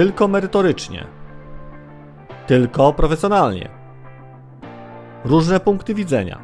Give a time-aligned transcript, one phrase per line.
[0.00, 1.06] Tylko merytorycznie.
[2.46, 3.68] Tylko profesjonalnie.
[5.24, 6.40] Różne punkty widzenia.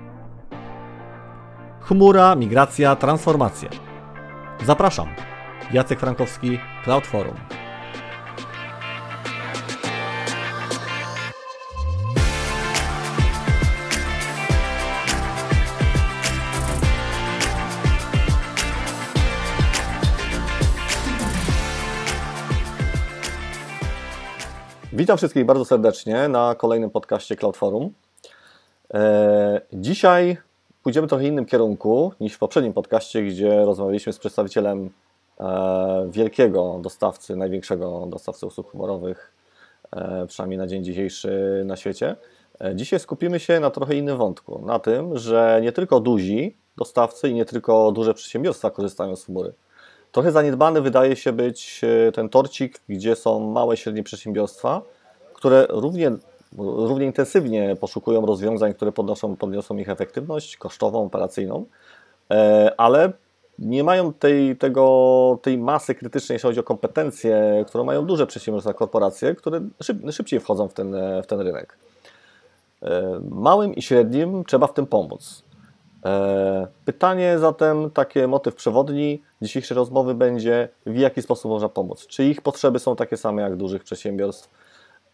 [1.81, 3.69] Chmura, migracja, transformacja.
[4.65, 5.09] Zapraszam.
[5.73, 7.35] Jacek Frankowski, Cloud Forum.
[24.97, 27.93] Witam wszystkich bardzo serdecznie na kolejnym podcaście Cloud Forum.
[28.95, 30.37] E, dzisiaj
[30.83, 34.91] pójdziemy trochę innym kierunku niż w poprzednim podcaście, gdzie rozmawialiśmy z przedstawicielem
[35.41, 39.33] e, wielkiego dostawcy, największego dostawcy usług humorowych,
[39.93, 42.17] e, przynajmniej na dzień dzisiejszy na świecie.
[42.75, 47.35] Dzisiaj skupimy się na trochę innym wątku, na tym, że nie tylko duzi dostawcy i
[47.35, 49.53] nie tylko duże przedsiębiorstwa korzystają z humory.
[50.13, 54.83] Trochę zaniedbany wydaje się być e, ten torcik, gdzie są małe i średnie przedsiębiorstwa,
[55.35, 56.13] które równie,
[56.59, 61.65] równie intensywnie poszukują rozwiązań, które podnoszą, podniosą ich efektywność kosztową, operacyjną,
[62.31, 63.13] e, ale
[63.59, 68.75] nie mają tej, tego, tej masy krytycznej, jeśli chodzi o kompetencje, które mają duże przedsiębiorstwa,
[68.75, 71.79] korporacje, które szyb, szybciej wchodzą w ten, w ten rynek.
[72.83, 75.43] E, małym i średnim trzeba w tym pomóc.
[76.07, 82.07] E, pytanie zatem, takie motyw przewodni dzisiejszej rozmowy będzie, w jaki sposób można pomóc.
[82.07, 84.51] Czy ich potrzeby są takie same jak dużych przedsiębiorstw?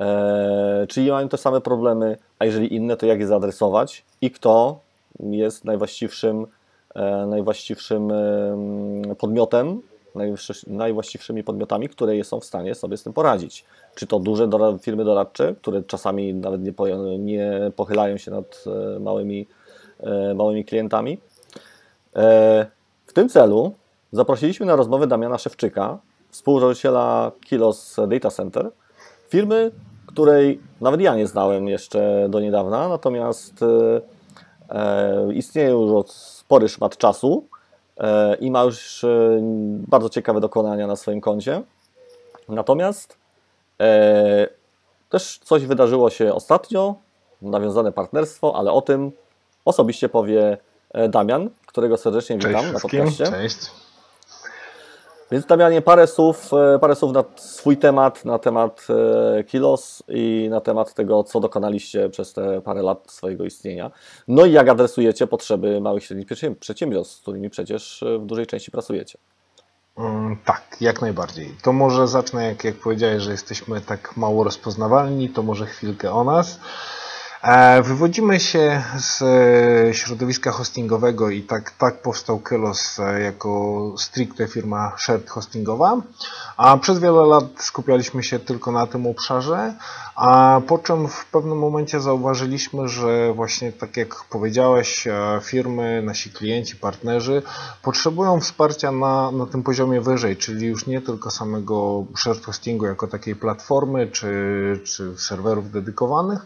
[0.01, 4.05] E, czy mają te same problemy, a jeżeli inne, to jak je zaadresować?
[4.21, 4.81] I kto
[5.21, 6.47] jest najwłaściwszym,
[6.95, 8.13] e, najwłaściwszym
[9.19, 9.83] podmiotem,
[10.67, 13.65] najwłaściwszymi podmiotami, które są w stanie sobie z tym poradzić.
[13.95, 14.49] Czy to duże
[14.81, 16.61] firmy doradcze, które czasami nawet
[17.19, 18.65] nie, pochylają się nad
[19.01, 19.47] małymi
[20.35, 21.19] małymi klientami.
[22.17, 22.67] E,
[23.07, 23.73] w tym celu
[24.13, 25.99] zaprosiliśmy na rozmowę Damiana Szewczyka,
[26.31, 28.71] współzałożyciela Kilos Data Center,
[29.29, 29.71] firmy,
[30.07, 33.61] której nawet ja nie znałem jeszcze do niedawna, natomiast
[34.69, 37.45] e, istnieje już od spory szmat czasu
[38.41, 39.07] i ma już
[39.89, 41.63] bardzo ciekawe dokonania na swoim koncie.
[42.49, 43.17] Natomiast
[45.09, 46.95] też coś wydarzyło się ostatnio,
[47.43, 49.13] nawiązane partnerstwo, ale o tym
[49.65, 50.59] osobiście powie
[50.91, 53.25] e, Damian, którego serdecznie witam Cześć na podcaście.
[53.25, 53.71] Cześć.
[55.31, 58.87] Więc Damianie, parę słów, e, parę słów na swój temat, na temat
[59.39, 63.91] e, Kilos i na temat tego, co dokonaliście przez te parę lat swojego istnienia.
[64.29, 66.29] No i jak adresujecie potrzeby małych i średnich
[66.61, 69.19] przedsiębiorstw, z którymi przecież w dużej części pracujecie.
[69.99, 71.55] Mm, tak, jak najbardziej.
[71.63, 76.25] To może zacznę, jak, jak powiedziałeś, że jesteśmy tak mało rozpoznawalni, to może chwilkę o
[76.25, 76.61] nas.
[77.43, 84.49] E, wywodzimy się z e, środowiska hostingowego i tak, tak powstał Kylos e, jako stricte
[84.49, 85.97] firma shared hostingowa,
[86.57, 89.75] a przez wiele lat skupialiśmy się tylko na tym obszarze,
[90.17, 95.09] a po czym w pewnym momencie zauważyliśmy, że właśnie tak jak powiedziałeś,
[95.43, 97.43] firmy, nasi klienci, partnerzy
[97.83, 103.07] potrzebują wsparcia na, na tym poziomie wyżej, czyli już nie tylko samego shared hostingu jako
[103.07, 104.33] takiej platformy czy,
[104.85, 106.45] czy serwerów dedykowanych,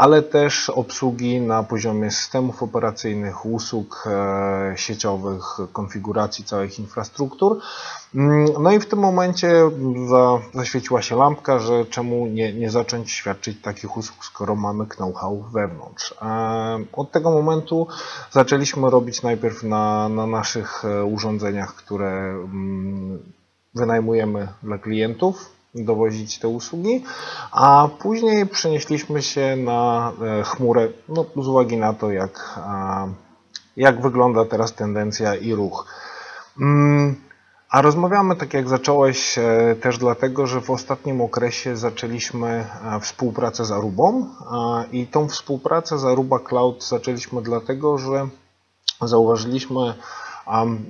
[0.00, 7.58] ale też obsługi na poziomie systemów operacyjnych, usług e, sieciowych, konfiguracji całych infrastruktur.
[8.14, 9.70] Mm, no i w tym momencie
[10.08, 15.44] za, zaświeciła się lampka, że czemu nie, nie zacząć świadczyć takich usług, skoro mamy know-how
[15.52, 16.14] wewnątrz.
[16.22, 17.86] E, od tego momentu
[18.30, 23.32] zaczęliśmy robić najpierw na, na naszych e, urządzeniach, które mm,
[23.74, 27.04] wynajmujemy dla klientów, dowozić te usługi,
[27.52, 32.60] a później przenieśliśmy się na e, chmurę, no, z uwagi na to, jak,
[33.76, 35.86] jak wygląda teraz tendencja i ruch.
[36.60, 37.16] Mm,
[37.70, 43.64] a rozmawiamy, tak jak zacząłeś, e, też dlatego, że w ostatnim okresie zaczęliśmy e, współpracę
[43.64, 44.26] z Arubą
[44.92, 48.28] i tą współpracę z Aruba Cloud zaczęliśmy dlatego, że
[49.02, 49.94] zauważyliśmy,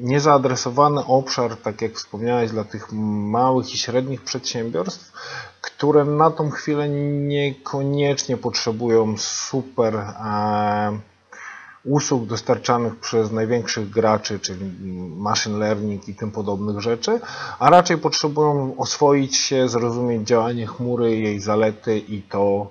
[0.01, 5.13] niezaadresowany obszar, tak jak wspomniałeś, dla tych małych i średnich przedsiębiorstw,
[5.61, 6.89] które na tą chwilę
[7.29, 10.99] niekoniecznie potrzebują super e,
[11.85, 14.65] usług dostarczanych przez największych graczy, czyli
[15.17, 17.21] machine learning i tym podobnych rzeczy,
[17.59, 22.67] a raczej potrzebują oswoić się, zrozumieć działanie chmury, jej zalety i to,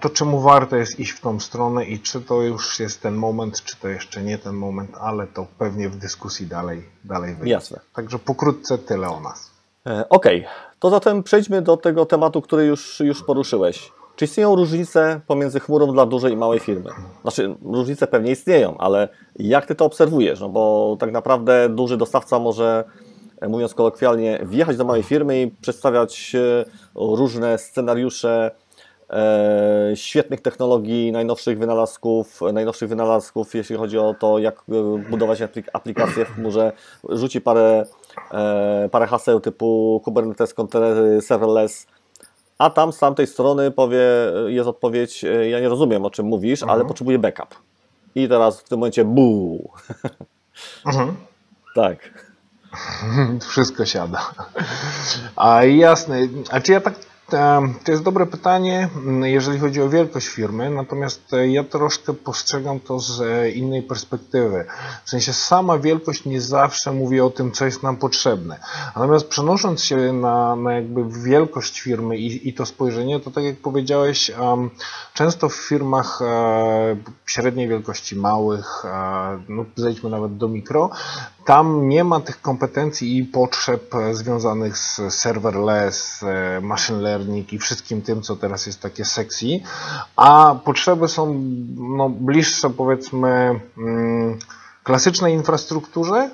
[0.00, 3.62] to czemu warto jest iść w tą stronę i czy to już jest ten moment,
[3.64, 7.50] czy to jeszcze nie ten moment, ale to pewnie w dyskusji dalej, dalej wyjdzie.
[7.50, 7.80] Jasne.
[7.94, 9.50] Także pokrótce tyle o nas.
[9.86, 10.52] E, okej, okay.
[10.78, 13.92] to zatem przejdźmy do tego tematu, który już, już poruszyłeś.
[14.16, 16.90] Czy istnieją różnice pomiędzy chmurą dla dużej i małej firmy?
[17.22, 20.40] Znaczy, różnice pewnie istnieją, ale jak ty to obserwujesz?
[20.40, 22.84] No bo tak naprawdę duży dostawca może
[23.48, 26.36] mówiąc kolokwialnie, wjechać do małej firmy i przedstawiać
[26.94, 28.67] różne scenariusze e,
[29.94, 34.62] świetnych technologii, najnowszych wynalazków, najnowszych wynalazków, jeśli chodzi o to, jak
[35.10, 36.72] budować aplikacje w chmurze,
[37.08, 37.86] rzuci parę,
[38.32, 41.86] e, parę haseł typu Kubernetes Container Serverless,
[42.58, 44.02] a tam z tamtej strony powie,
[44.46, 46.78] jest odpowiedź, ja nie rozumiem o czym mówisz, mhm.
[46.78, 47.54] ale potrzebuję backup.
[48.14, 49.70] I teraz w tym momencie buu.
[50.86, 51.16] Mhm.
[51.74, 52.28] tak.
[53.48, 54.34] Wszystko siada.
[55.36, 56.18] A jasne,
[56.50, 56.94] a czy ja tak
[57.84, 62.80] to jest dobre pytanie, mm, jeżeli chodzi o wielkość firmy, natomiast e, ja troszkę postrzegam
[62.80, 64.64] to z e, innej perspektywy.
[65.04, 68.60] W sensie sama wielkość nie zawsze mówi o tym, co jest nam potrzebne.
[68.96, 73.56] Natomiast przenosząc się na, na jakby wielkość firmy i, i to spojrzenie, to tak jak
[73.56, 74.70] powiedziałeś, um,
[75.14, 76.96] często w firmach e,
[77.26, 78.82] średniej wielkości, małych,
[79.48, 80.90] no zejdźmy nawet do mikro,
[81.44, 86.24] tam nie ma tych kompetencji i potrzeb związanych z serverless,
[86.62, 87.17] machine learning
[87.52, 89.46] i wszystkim tym, co teraz jest takie sexy,
[90.16, 91.42] a potrzeby są
[91.76, 94.38] no, bliższe powiedzmy mm,
[94.82, 96.30] klasycznej infrastrukturze,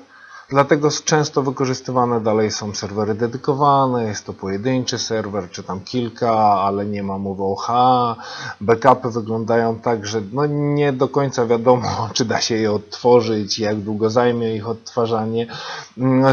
[0.49, 6.85] Dlatego często wykorzystywane dalej są serwery dedykowane, jest to pojedynczy serwer, czy tam kilka, ale
[6.85, 8.15] nie ma mowy o H.
[8.61, 13.77] Backupy wyglądają tak, że no nie do końca wiadomo, czy da się je odtworzyć, jak
[13.77, 15.47] długo zajmie ich odtwarzanie.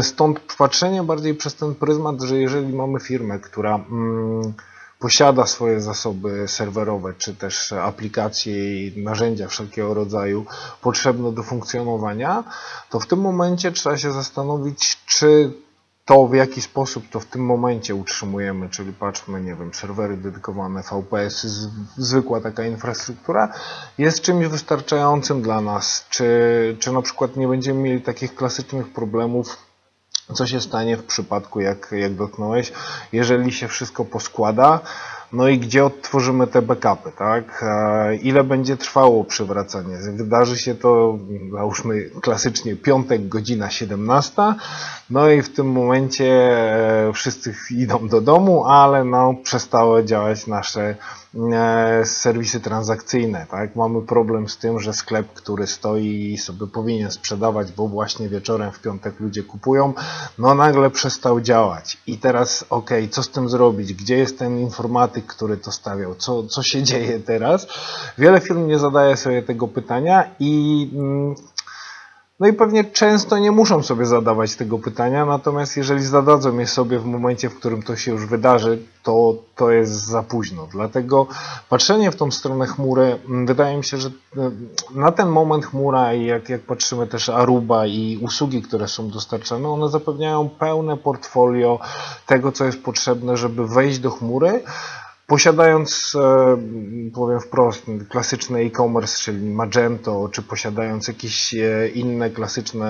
[0.01, 4.53] Stąd patrzenie bardziej przez ten pryzmat, że jeżeli mamy firmę, która mm,
[5.03, 10.45] posiada swoje zasoby serwerowe, czy też aplikacje i narzędzia wszelkiego rodzaju
[10.81, 12.43] potrzebne do funkcjonowania,
[12.89, 15.53] to w tym momencie trzeba się zastanowić, czy
[16.05, 20.83] to w jaki sposób to w tym momencie utrzymujemy, czyli patrzmy, nie wiem, serwery dedykowane,
[20.83, 21.47] VPS,
[21.97, 23.53] zwykła taka infrastruktura,
[23.97, 26.27] jest czymś wystarczającym dla nas, czy,
[26.79, 29.57] czy na przykład nie będziemy mieli takich klasycznych problemów,
[30.33, 32.73] co się stanie w przypadku, jak, jak dotknąłeś,
[33.11, 34.79] jeżeli się wszystko poskłada,
[35.33, 37.65] no i gdzie odtworzymy te backupy, tak?
[38.21, 39.97] Ile będzie trwało przywracanie?
[39.97, 41.17] Wydarzy się to,
[41.51, 44.41] załóżmy klasycznie piątek, godzina 17,
[45.09, 50.81] no i w tym momencie e, wszyscy idą do domu, ale no przestały działać nasze
[50.81, 51.22] E,
[52.03, 53.45] serwisy transakcyjne.
[53.51, 53.75] Tak?
[53.75, 58.79] Mamy problem z tym, że sklep, który stoi sobie powinien sprzedawać, bo właśnie wieczorem w
[58.79, 59.93] piątek ludzie kupują,
[60.37, 61.97] no nagle przestał działać.
[62.07, 63.93] I teraz, ok, co z tym zrobić?
[63.93, 66.15] Gdzie jest ten informatyk, który to stawiał?
[66.15, 67.67] Co, co się dzieje teraz?
[68.17, 71.35] Wiele firm nie zadaje sobie tego pytania i mm,
[72.39, 76.99] no i pewnie często nie muszą sobie zadawać tego pytania, natomiast jeżeli zadadzą je sobie
[76.99, 80.67] w momencie, w którym to się już wydarzy, to to jest za późno.
[80.71, 81.27] Dlatego
[81.69, 86.13] patrzenie w tą stronę chmury, mm, wydaje mi się, że mm, na ten moment chmura
[86.13, 91.79] i jak, jak patrzymy też Aruba i usługi, które są dostarczane, one zapewniają pełne portfolio
[92.27, 94.63] tego, co jest potrzebne, żeby wejść do chmury,
[95.27, 96.57] Posiadając, e,
[97.13, 102.87] powiem wprost, klasyczny e-commerce, czyli Magento, czy posiadając jakieś e, inne klasyczne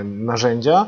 [0.00, 0.86] e, narzędzia,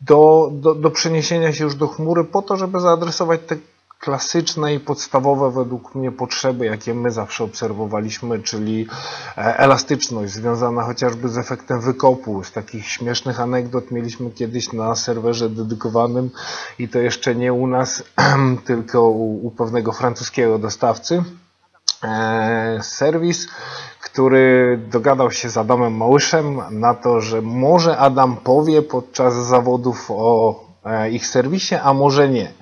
[0.00, 3.56] do, do, do przeniesienia się już do chmury po to, żeby zaadresować te
[3.98, 8.86] klasyczne i podstawowe według mnie potrzeby, jakie my zawsze obserwowaliśmy, czyli
[9.38, 12.44] e, elastyczność związana chociażby z efektem wykopu.
[12.44, 16.30] Z takich śmiesznych anegdot mieliśmy kiedyś na serwerze dedykowanym
[16.78, 18.02] i to jeszcze nie u nas,
[18.66, 21.24] tylko u, u pewnego francuskiego dostawcy.
[22.04, 23.48] E, serwis,
[24.00, 30.60] który dogadał się z Adamem Małyszem na to, że może Adam powie podczas zawodów o
[30.84, 32.52] e, ich serwisie, a może nie.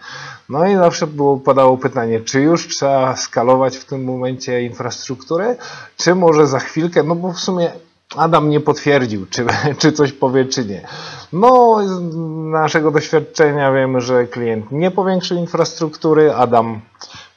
[0.49, 5.57] No i zawsze było, padało pytanie, czy już trzeba skalować w tym momencie infrastrukturę,
[5.97, 7.73] czy może za chwilkę, no bo w sumie
[8.17, 9.47] Adam nie potwierdził, czy,
[9.81, 10.87] czy coś powie, czy nie.
[11.33, 12.17] No, z
[12.51, 16.81] naszego doświadczenia wiemy, że klient nie powiększył infrastruktury, Adam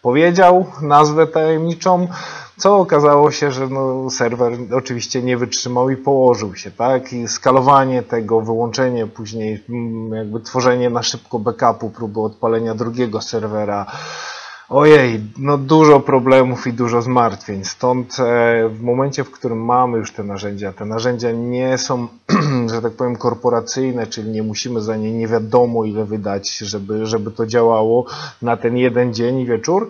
[0.01, 2.07] powiedział nazwę tajemniczą,
[2.59, 7.13] co okazało się, że no, serwer oczywiście nie wytrzymał i położył się, tak?
[7.13, 13.85] I skalowanie tego, wyłączenie później, mm, jakby tworzenie na szybko backupu, próby odpalenia drugiego serwera.
[14.69, 17.65] Ojej, no dużo problemów i dużo zmartwień.
[17.65, 22.07] Stąd e, w momencie, w którym mamy już te narzędzia, te narzędzia nie są,
[22.73, 27.31] że tak powiem, korporacyjne, czyli nie musimy za nie nie wiadomo ile wydać, żeby, żeby
[27.31, 28.05] to działało
[28.41, 29.89] na ten jeden dzień i wieczór,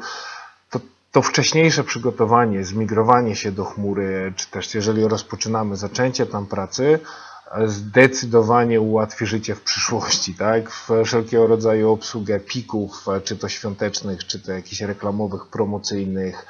[1.11, 6.99] to wcześniejsze przygotowanie, zmigrowanie się do chmury, czy też jeżeli rozpoczynamy zaczęcie tam pracy,
[7.65, 10.71] zdecydowanie ułatwi życie w przyszłości, tak?
[11.05, 16.45] Wszelkiego rodzaju obsługę pików, czy to świątecznych, czy to jakichś reklamowych, promocyjnych,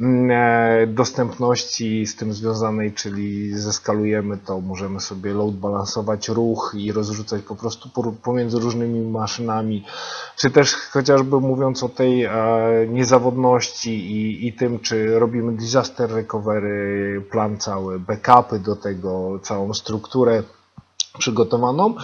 [0.00, 6.92] mm, e, dostępności z tym związanej, czyli zeskalujemy to, możemy sobie load balansować ruch i
[6.92, 7.88] rozrzucać po prostu
[8.22, 9.84] pomiędzy różnymi maszynami,
[10.36, 12.32] czy też chociażby mówiąc o tej e,
[12.88, 20.31] niezawodności i, i tym, czy robimy disaster recovery, plan cały, backupy do tego, całą strukturę
[21.18, 21.94] przygotowaną,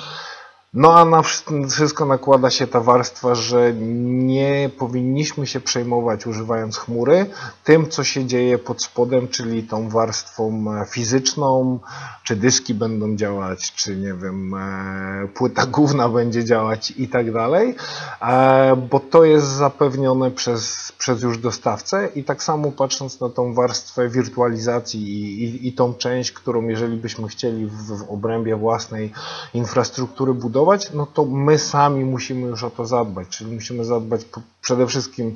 [0.74, 1.22] no a na
[1.70, 7.26] wszystko nakłada się ta warstwa, że nie powinniśmy się przejmować używając chmury.
[7.64, 11.78] Tym, co się dzieje pod spodem, czyli tą warstwą e, fizyczną,
[12.24, 17.74] czy dyski będą działać, czy nie wiem, e, płyta główna będzie działać i tak dalej,
[18.22, 22.08] e, bo to jest zapewnione przez, przez już dostawcę.
[22.14, 26.96] I tak samo patrząc na tą warstwę wirtualizacji i, i, i tą część, którą jeżeli
[26.96, 29.12] byśmy chcieli w, w obrębie własnej
[29.54, 34.26] infrastruktury budować, budować, no to my sami musimy już o to zadbać, czyli musimy zadbać
[34.60, 35.34] przede wszystkim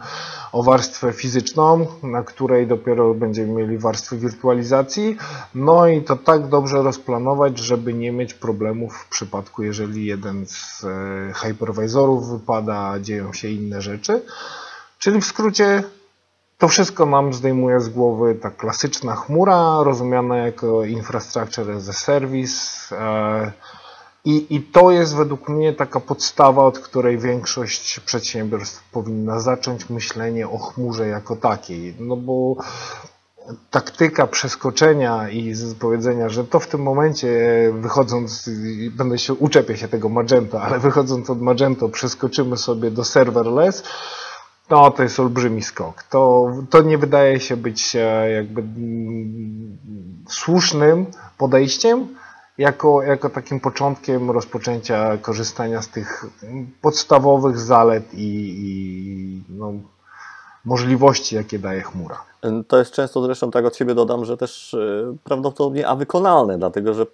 [0.52, 5.16] o warstwę fizyczną, na której dopiero będziemy mieli warstwę wirtualizacji,
[5.54, 10.84] no i to tak dobrze rozplanować, żeby nie mieć problemów w przypadku, jeżeli jeden z
[10.84, 14.22] e, hypervisorów wypada, dzieją się inne rzeczy.
[14.98, 15.82] Czyli w skrócie
[16.58, 22.56] to wszystko nam zdejmuje z głowy ta klasyczna chmura, rozumiana jako infrastructure as a service,
[22.96, 23.52] e,
[24.24, 30.48] i, I to jest według mnie taka podstawa, od której większość przedsiębiorstw powinna zacząć myślenie
[30.48, 31.94] o chmurze jako takiej.
[32.00, 32.56] No bo
[33.70, 37.28] taktyka przeskoczenia i powiedzenia, że to w tym momencie
[37.74, 38.50] wychodząc,
[38.90, 43.82] będę się, uczepię się tego Magento, ale wychodząc od Magento przeskoczymy sobie do serverless,
[44.70, 46.02] no to jest olbrzymi skok.
[46.02, 49.78] To, to nie wydaje się być e, jakby mm,
[50.28, 51.06] słusznym
[51.38, 52.08] podejściem,
[52.58, 56.24] jako, jako takim początkiem rozpoczęcia korzystania z tych
[56.80, 59.72] podstawowych zalet i, i no,
[60.64, 62.22] możliwości, jakie daje chmura.
[62.68, 66.94] To jest często zresztą tak od siebie dodam, że też e, prawdopodobnie a wykonalne, dlatego
[66.94, 67.06] że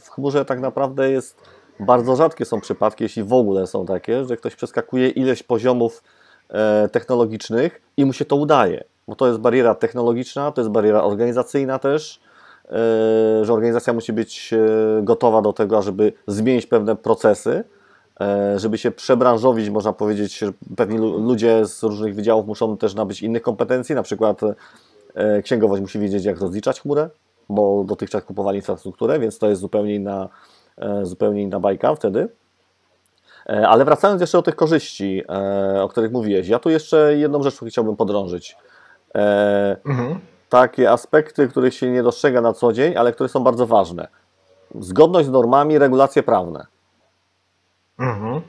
[0.00, 1.36] w chmurze tak naprawdę jest
[1.80, 6.02] bardzo rzadkie są przypadki, jeśli w ogóle są takie, że ktoś przeskakuje ileś poziomów
[6.48, 8.84] e, technologicznych i mu się to udaje.
[9.08, 12.20] Bo to jest bariera technologiczna, to jest bariera organizacyjna też
[13.42, 17.64] że organizacja musi być e, gotowa do tego, żeby zmienić pewne procesy,
[18.20, 23.22] e, żeby się przebranżowić, można powiedzieć, że pewni ludzie z różnych wydziałów muszą też nabyć
[23.22, 24.40] innych kompetencji, na przykład
[25.42, 27.10] księgowość musi wiedzieć, jak rozliczać chmurę,
[27.48, 30.28] bo dotychczas kupowali infrastrukturę, więc to jest zupełnie inna,
[31.02, 32.28] zupełnie inna bajka wtedy.
[33.46, 35.22] Ale wracając jeszcze do tych korzyści,
[35.82, 38.56] o których mówiłeś, ja tu jeszcze jedną rzecz chciałbym podrążyć.
[39.84, 40.20] Mhm
[40.52, 44.08] takie aspekty, których się nie dostrzega na co dzień, ale które są bardzo ważne.
[44.80, 46.66] Zgodność z normami, regulacje prawne.
[47.98, 48.40] Mhm.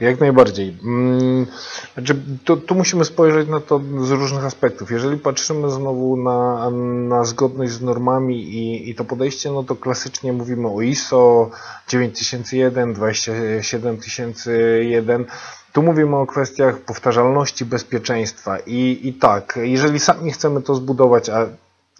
[0.00, 0.78] Jak najbardziej.
[0.84, 1.46] Mm,
[1.94, 4.90] znaczy, tu, tu, musimy spojrzeć na to z różnych aspektów.
[4.90, 6.70] Jeżeli patrzymy znowu na,
[7.08, 11.50] na zgodność z normami i, i to podejście, no to klasycznie mówimy o ISO
[11.88, 15.26] 9001, 27001.
[15.72, 21.46] Tu mówimy o kwestiach powtarzalności, bezpieczeństwa i, i tak, jeżeli sami chcemy to zbudować, a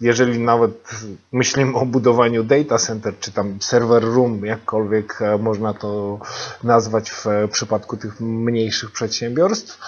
[0.01, 0.89] jeżeli nawet
[1.31, 6.19] myślimy o budowaniu data center, czy tam server room, jakkolwiek e, można to
[6.63, 9.79] nazwać w przypadku tych mniejszych przedsiębiorstw,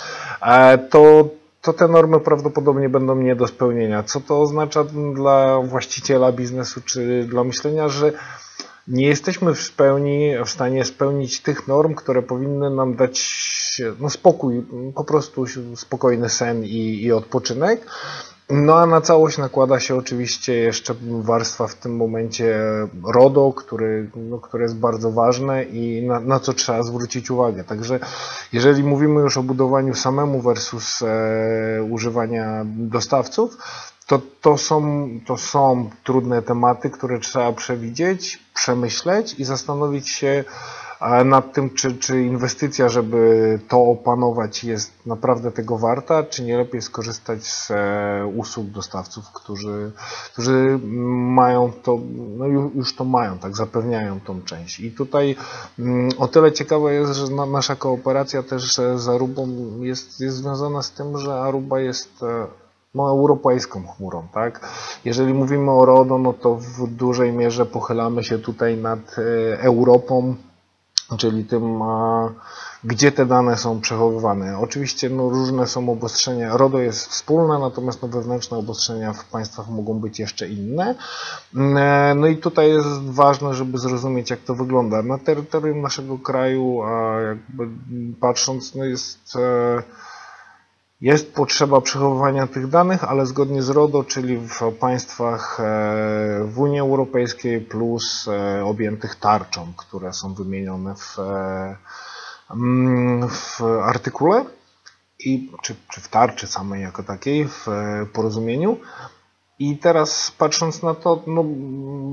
[0.41, 1.29] e, to,
[1.61, 4.03] to te normy prawdopodobnie będą nie do spełnienia.
[4.03, 4.83] Co to oznacza
[5.13, 8.11] dla właściciela biznesu, czy dla myślenia, że
[8.87, 13.41] nie jesteśmy w pełni w stanie spełnić tych norm, które powinny nam dać
[13.99, 15.45] no, spokój, po prostu
[15.75, 17.85] spokojny sen i, i odpoczynek.
[18.51, 22.59] No a na całość nakłada się oczywiście jeszcze warstwa w tym momencie
[23.13, 27.63] RODO, który, no, które jest bardzo ważne i na, na, co trzeba zwrócić uwagę.
[27.63, 27.99] Także
[28.53, 33.57] jeżeli mówimy już o budowaniu samemu versus e, używania dostawców,
[34.11, 40.43] to, to, są, to są trudne tematy, które trzeba przewidzieć, przemyśleć i zastanowić się,
[41.25, 46.81] nad tym, czy, czy inwestycja, żeby to opanować, jest naprawdę tego warta, czy nie lepiej
[46.81, 49.91] skorzystać z e, usług dostawców, którzy,
[50.33, 50.79] którzy
[51.35, 51.99] mają to,
[52.37, 54.79] no już to mają, tak, zapewniają tą część.
[54.79, 55.35] I tutaj
[55.79, 59.47] mm, o tyle ciekawe jest, że nasza kooperacja też z Arubą
[59.79, 62.61] jest, jest związana z tym, że Aruba jest e,
[62.95, 64.69] no, europejską chmurą, tak?
[65.05, 70.35] Jeżeli mówimy o RODO, no to w dużej mierze pochylamy się tutaj nad e, Europą,
[71.17, 71.81] czyli tym
[72.83, 74.59] gdzie te dane są przechowywane.
[74.59, 79.99] Oczywiście no, różne są obostrzenia, RODO jest wspólne, natomiast no, wewnętrzne obostrzenia w państwach mogą
[79.99, 80.95] być jeszcze inne.
[81.55, 85.03] E, no i tutaj jest ważne, żeby zrozumieć, jak to wygląda.
[85.03, 86.81] Na terytorium naszego kraju,
[87.27, 87.67] jakby
[88.19, 89.83] patrząc, no jest e,
[91.01, 95.63] jest potrzeba przechowywania tych danych, ale zgodnie z RODO, czyli w państwach e,
[96.45, 101.75] w Unii Europejskiej plus e, objętych tarczą, które są wymienione w, e,
[102.51, 104.45] mm, w artykule,
[105.19, 107.67] i, czy, czy w tarczy samej jako takiej, w
[108.13, 108.77] porozumieniu,
[109.61, 111.45] i teraz patrząc na to, no,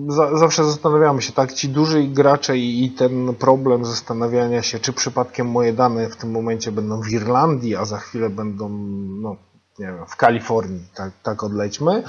[0.08, 4.92] za, zawsze zastanawiamy się, tak, ci duży gracze i, i, ten problem zastanawiania się, czy
[4.92, 8.68] przypadkiem moje dane w tym momencie będą w Irlandii, a za chwilę będą,
[9.22, 9.36] no,
[9.78, 12.02] nie wiem, w Kalifornii, tak, tak odlećmy,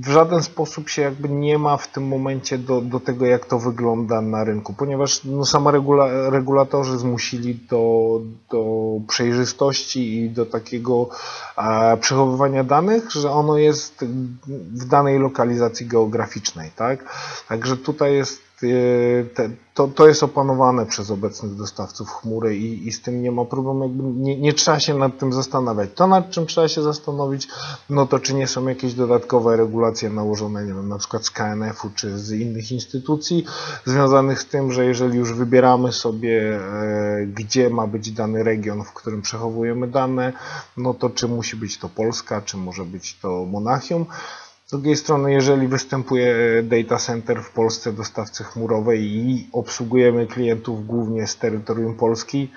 [0.00, 3.58] w żaden sposób się jakby nie ma w tym momencie do, do tego, jak to
[3.58, 8.20] wygląda na rynku, ponieważ no, sama regula, regulatorzy zmusili do,
[8.50, 8.64] do
[9.08, 11.08] przejrzystości i do takiego
[11.56, 14.04] e, przechowywania danych, że ono jest
[14.46, 17.04] w danej lokalizacji geograficznej, tak?
[17.48, 18.47] Także tutaj jest
[19.34, 23.44] te, to, to jest opanowane przez obecnych dostawców chmury i, i z tym nie ma
[23.44, 25.90] problemu, jakby nie, nie, trzeba się nad tym zastanawiać.
[25.94, 27.48] To nad czym trzeba się zastanowić,
[27.90, 31.90] no to czy nie są jakieś dodatkowe regulacje nałożone, nie wiem, na przykład z KNF-u
[31.94, 33.44] czy z innych instytucji
[33.84, 38.92] związanych z tym, że jeżeli już wybieramy sobie, e, gdzie ma być dany region, w
[38.92, 40.32] którym przechowujemy dane,
[40.76, 44.06] no to czy musi być to Polska, czy może być to Monachium.
[44.68, 51.26] Z drugiej strony, jeżeli występuje data center w Polsce dostawcy chmurowej i obsługujemy klientów głównie
[51.26, 52.52] z terytorium Polski,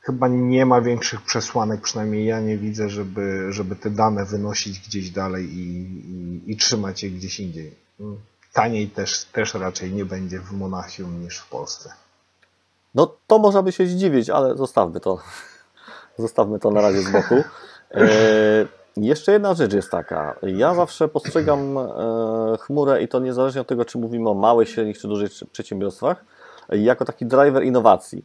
[0.00, 5.10] chyba nie ma większych przesłanek, przynajmniej ja nie widzę, żeby, żeby te dane wynosić gdzieś
[5.10, 5.60] dalej i,
[6.46, 7.74] i, i trzymać je gdzieś indziej.
[8.52, 11.92] Taniej też, też raczej nie będzie w Monachium niż w Polsce.
[12.94, 15.18] No to można by się zdziwić, ale zostawmy to.
[16.18, 17.34] Zostawmy to na razie z boku.
[17.90, 20.36] E, jeszcze jedna rzecz jest taka.
[20.42, 21.84] Ja zawsze postrzegam e,
[22.60, 26.24] chmurę i to niezależnie od tego, czy mówimy o małych, średnich czy dużych przedsiębiorstwach,
[26.68, 28.24] jako taki driver innowacji.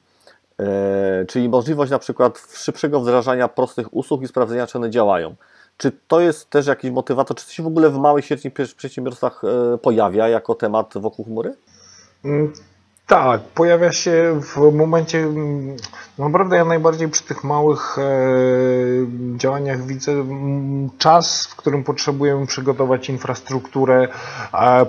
[0.60, 5.36] E, czyli możliwość na przykład szybszego wdrażania prostych usług i sprawdzenia, czy one działają.
[5.78, 7.38] Czy to jest też jakiś motywator?
[7.38, 11.54] Czy to się w ogóle w małych, średnich przedsiębiorstwach e, pojawia jako temat wokół chmury?
[13.10, 15.76] Tak, pojawia się w momencie, mm,
[16.17, 18.04] naprawdę ja najbardziej przy tych małych e,
[19.38, 24.08] działaniach widzę mm, czas, w którym potrzebujemy przygotować infrastrukturę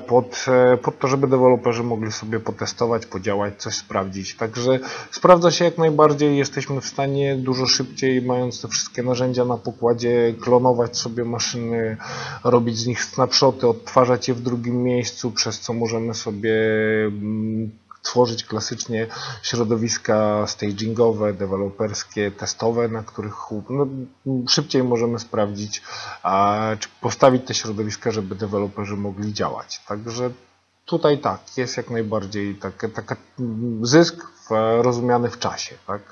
[0.06, 4.36] pod, e, pod to, żeby deweloperzy mogli sobie potestować, podziałać, coś sprawdzić.
[4.36, 4.78] Także
[5.10, 10.34] sprawdza się jak najbardziej, jesteśmy w stanie dużo szybciej, mając te wszystkie narzędzia na pokładzie,
[10.40, 11.96] klonować sobie maszyny,
[12.44, 16.54] robić z nich snapshoty, odtwarzać je w drugim miejscu, przez co możemy sobie
[17.06, 17.70] mm,
[18.02, 19.06] tworzyć klasycznie
[19.42, 23.34] środowiska stagingowe, deweloperskie, testowe, na których
[23.70, 23.86] no,
[24.48, 25.82] szybciej możemy sprawdzić,
[26.22, 29.80] a, czy postawić te środowiska, żeby deweloperzy mogli działać.
[29.88, 30.30] Także
[30.84, 32.54] tutaj tak, jest jak najbardziej
[33.06, 33.22] taki
[33.82, 34.50] zysk w,
[34.82, 35.74] rozumiany w czasie.
[35.86, 36.02] Tak?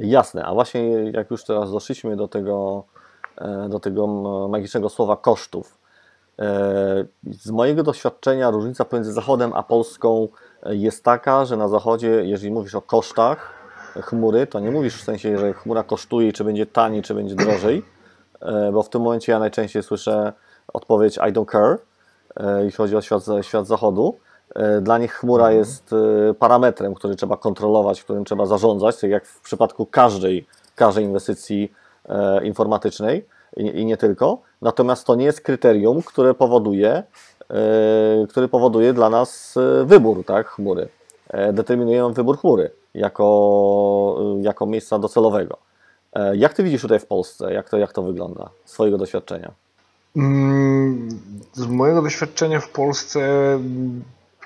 [0.00, 2.84] Jasne, a właśnie jak już teraz doszliśmy do tego,
[3.38, 4.06] e, do tego
[4.48, 5.78] magicznego słowa kosztów,
[6.38, 10.28] e, z mojego doświadczenia różnica pomiędzy Zachodem a Polską
[10.66, 13.60] jest taka, że na zachodzie, jeżeli mówisz o kosztach
[13.94, 17.82] chmury, to nie mówisz w sensie, że chmura kosztuje, czy będzie taniej, czy będzie drożej,
[18.40, 20.32] e, bo w tym momencie ja najczęściej słyszę
[20.72, 21.78] odpowiedź I don't care,
[22.36, 24.18] e, jeśli chodzi o świat, świat zachodu.
[24.54, 25.58] E, dla nich chmura mhm.
[25.58, 25.94] jest
[26.38, 31.72] parametrem, który trzeba kontrolować, którym trzeba zarządzać, tak jak w przypadku każdej, każdej inwestycji
[32.42, 34.38] informatycznej i nie tylko.
[34.62, 37.02] Natomiast to nie jest kryterium, które powoduje,
[38.28, 40.88] który powoduje dla nas e, wybór tak, chmury.
[41.28, 45.56] E, determinuje wybór chmury jako, jako miejsca docelowego.
[46.32, 47.52] Jak Ty widzisz tutaj w Polsce?
[47.52, 48.50] Jak to, jak to wygląda?
[48.64, 49.52] Z swojego doświadczenia?
[50.16, 51.08] Mm,
[51.52, 53.20] z mojego doświadczenia w Polsce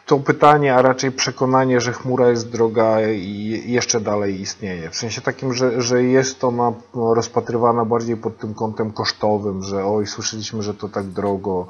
[0.06, 4.90] to pytanie, a raczej przekonanie, że chmura jest droga i jeszcze dalej istnieje.
[4.90, 10.06] W sensie takim, że, że jest ona rozpatrywana bardziej pod tym kątem kosztowym, że oj,
[10.06, 11.66] słyszeliśmy, że to tak drogo,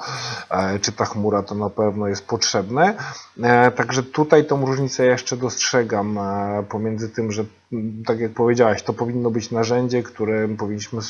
[0.50, 2.94] e, czy ta chmura to na pewno jest potrzebne.
[3.42, 7.44] E, także tutaj tą różnicę jeszcze dostrzegam e, pomiędzy tym, że
[8.06, 11.00] tak jak powiedziałeś, to powinno być narzędzie, które powinniśmy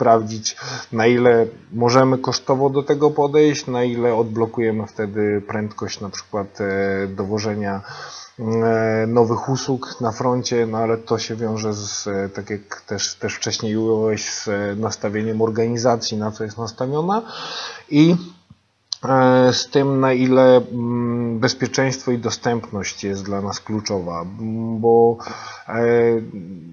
[0.00, 0.56] sprawdzić,
[0.92, 7.06] na ile możemy kosztowo do tego podejść, na ile odblokujemy wtedy prędkość na przykład e,
[7.06, 7.80] dowożenia
[8.38, 13.14] e, nowych usług na froncie, no ale to się wiąże z, e, tak jak też,
[13.14, 17.22] też wcześniej ująłeś, z nastawieniem organizacji, na co jest nastawiona.
[17.90, 18.16] I
[19.52, 24.24] z tym, na ile mm, bezpieczeństwo i dostępność jest dla nas kluczowa,
[24.78, 25.16] bo
[25.68, 25.82] e,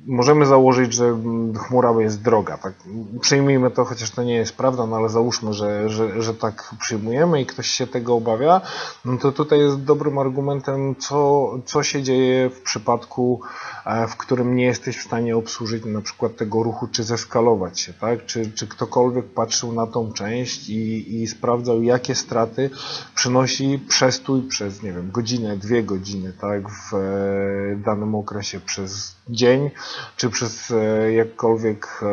[0.07, 1.17] możemy założyć, że
[1.57, 2.57] chmura jest droga.
[2.57, 2.73] Tak?
[3.21, 7.41] Przyjmijmy to, chociaż to nie jest prawda, no ale załóżmy, że, że, że tak przyjmujemy
[7.41, 8.61] i ktoś się tego obawia,
[9.05, 13.41] no to tutaj jest dobrym argumentem, co, co się dzieje w przypadku,
[13.85, 17.93] e, w którym nie jesteś w stanie obsłużyć na przykład tego ruchu, czy zeskalować się,
[17.93, 18.25] tak?
[18.25, 22.69] Czy, czy ktokolwiek patrzył na tą część i, i sprawdzał, jakie straty
[23.15, 29.71] przynosi przestój przez, nie wiem, godzinę, dwie godziny, tak, w e, danym okresie przez dzień,
[30.17, 32.08] czy przez e, jakkolwiek e,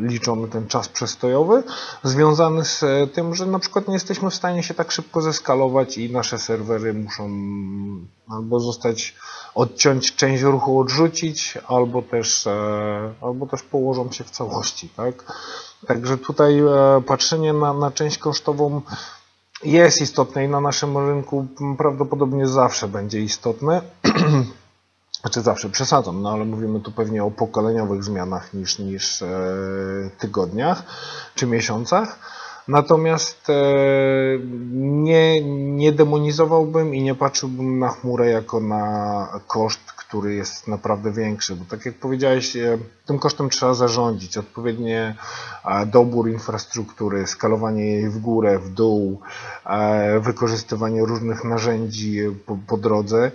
[0.00, 1.62] liczony ten czas przestojowy,
[2.02, 6.12] związany z tym, że na przykład nie jesteśmy w stanie się tak szybko zeskalować i
[6.12, 7.30] nasze serwery muszą
[8.28, 9.14] albo zostać
[9.54, 12.48] odciąć część ruchu, odrzucić, albo też,
[13.20, 15.32] albo też położą się w całości, tak?
[15.86, 16.62] Także tutaj
[17.06, 18.80] patrzenie na, na część kosztową
[19.64, 21.46] jest istotne i na naszym rynku
[21.78, 23.82] prawdopodobnie zawsze będzie istotne.
[25.20, 29.28] Znaczy zawsze przesadzam, no ale mówimy tu pewnie o pokoleniowych zmianach niż, niż e,
[30.18, 30.82] tygodniach
[31.34, 32.18] czy miesiącach.
[32.68, 33.64] Natomiast e,
[34.72, 35.40] nie,
[35.76, 41.64] nie demonizowałbym i nie patrzyłbym na chmurę jako na koszt, który jest naprawdę większy, bo
[41.64, 45.14] tak jak powiedziałeś, e, tym kosztem trzeba zarządzić, odpowiednie
[45.86, 49.20] dobór infrastruktury, skalowanie jej w górę, w dół,
[50.20, 53.30] wykorzystywanie różnych narzędzi po, po drodze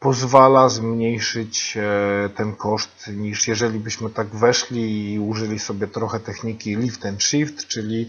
[0.00, 6.76] pozwala zmniejszyć e, ten koszt niż jeżeli byśmy tak weszli i użyli sobie trochę techniki
[6.76, 8.08] lift and shift, czyli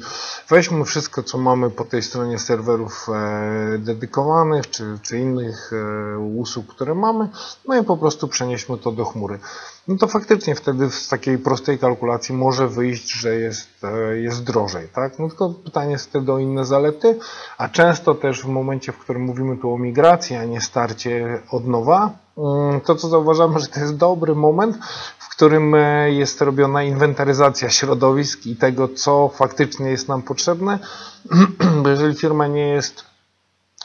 [0.49, 6.67] weźmy wszystko, co mamy po tej stronie serwerów e, dedykowanych czy, czy innych e, usług,
[6.67, 7.30] które mamy,
[7.67, 9.39] no i po prostu przenieśmy to do chmury
[9.88, 14.88] no to faktycznie wtedy z takiej prostej kalkulacji może wyjść, że jest, e, jest drożej,
[14.94, 15.20] tak?
[15.20, 17.20] No tylko pytanie jest wtedy o inne zalety,
[17.58, 21.67] a często też w momencie, w którym mówimy tu o migracji, a nie starcie od
[21.67, 24.78] nowa, mm, to co zauważamy, że to jest dobry moment,
[25.20, 30.80] w którym e, jest robiona inwentaryzacja środowisk i tego, co faktycznie jest nam potrzebne,
[31.84, 33.11] bo jeżeli firma nie jest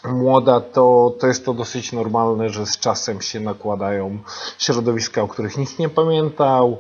[0.05, 4.19] młoda, to, to jest to dosyć normalne, że z czasem się nakładają
[4.59, 6.79] środowiska, o których nikt nie pamiętał.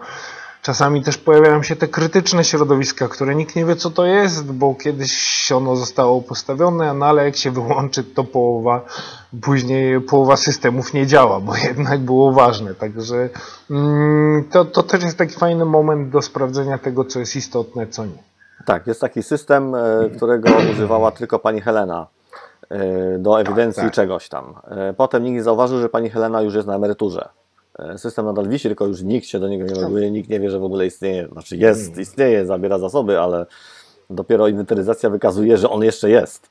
[0.63, 4.75] Czasami też pojawiają się te krytyczne środowiska, które nikt nie wie co to jest, bo
[4.75, 8.81] kiedyś ono zostało postawione, no ale jak się wyłączy, to połowa,
[9.43, 12.75] później połowa systemów nie działa, bo jednak było ważne.
[12.75, 13.29] Także
[13.71, 18.05] mm, to, to też jest taki fajny moment do sprawdzenia tego, co jest istotne, co
[18.05, 18.23] nie.
[18.67, 22.07] Tak, jest taki system, e, którego używała tylko pani Helena
[23.19, 23.95] do ewidencji tak, tak.
[23.95, 24.55] czegoś tam.
[24.69, 27.29] E, potem nikt nie zauważył, że pani Helena już jest na emeryturze.
[27.79, 30.51] E, system nadal wisi, tylko już nikt się do niego nie loguje, nikt nie wie,
[30.51, 31.29] że w ogóle istnieje.
[31.33, 32.01] Znaczy jest, mm.
[32.01, 33.47] istnieje, zabiera zasoby, ale
[34.11, 36.51] dopiero inwentaryzacja wykazuje, że on jeszcze jest.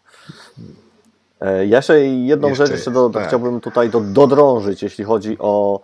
[1.62, 3.28] Jeszcze jedną jeszcze rzecz jeszcze do, tak.
[3.28, 5.82] chciałbym tutaj do, dodrążyć, jeśli chodzi o,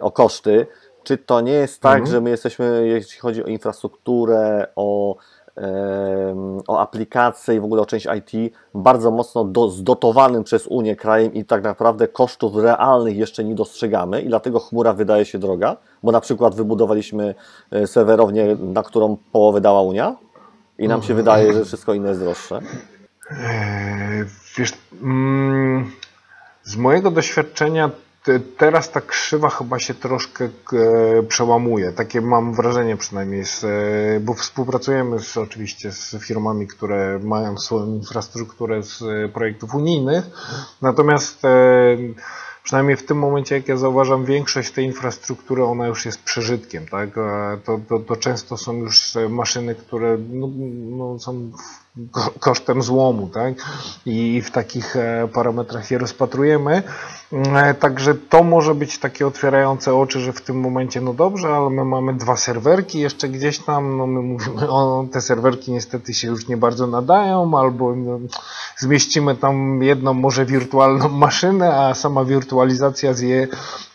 [0.00, 0.66] o koszty.
[1.02, 2.10] Czy to nie jest tak, mhm.
[2.10, 5.16] że my jesteśmy, jeśli chodzi o infrastrukturę, o
[6.68, 11.34] o aplikacje i w ogóle o część IT bardzo mocno do, zdotowanym przez Unię krajem
[11.34, 16.12] i tak naprawdę kosztów realnych jeszcze nie dostrzegamy i dlatego chmura wydaje się droga, bo
[16.12, 17.34] na przykład wybudowaliśmy
[17.70, 20.16] e, serwerownię, na którą połowę dała Unia
[20.78, 22.60] i nam się wydaje, że wszystko inne jest droższe.
[23.30, 24.24] Eee,
[24.58, 25.90] wiesz, mm,
[26.62, 27.90] z mojego doświadczenia
[28.56, 31.92] teraz ta krzywa chyba się troszkę e, przełamuje.
[31.92, 38.82] Takie mam wrażenie przynajmniej, e, bo współpracujemy z, oczywiście z firmami, które mają swoją infrastrukturę
[38.82, 40.24] z e, projektów unijnych.
[40.82, 41.42] Natomiast
[42.62, 47.10] przynajmniej w tym momencie, jak ja zauważam, większość tej infrastruktury, ona już jest przeżytkiem, tak?
[47.64, 50.48] To, to, to często są już maszyny, które no,
[50.96, 51.50] no, są
[52.40, 53.54] kosztem złomu, tak?
[54.06, 54.96] I w takich
[55.32, 56.82] parametrach je rozpatrujemy.
[57.32, 61.70] E, także to może być takie otwierające oczy, że w tym momencie, no dobrze, ale
[61.70, 66.28] my mamy dwa serwerki jeszcze gdzieś tam, no my mówimy, o, te serwerki niestety się
[66.28, 68.18] już nie bardzo nadają, albo no,
[68.76, 73.48] zmieścimy tam jedną może wirtualną maszynę, a sama wirtualizacja zje,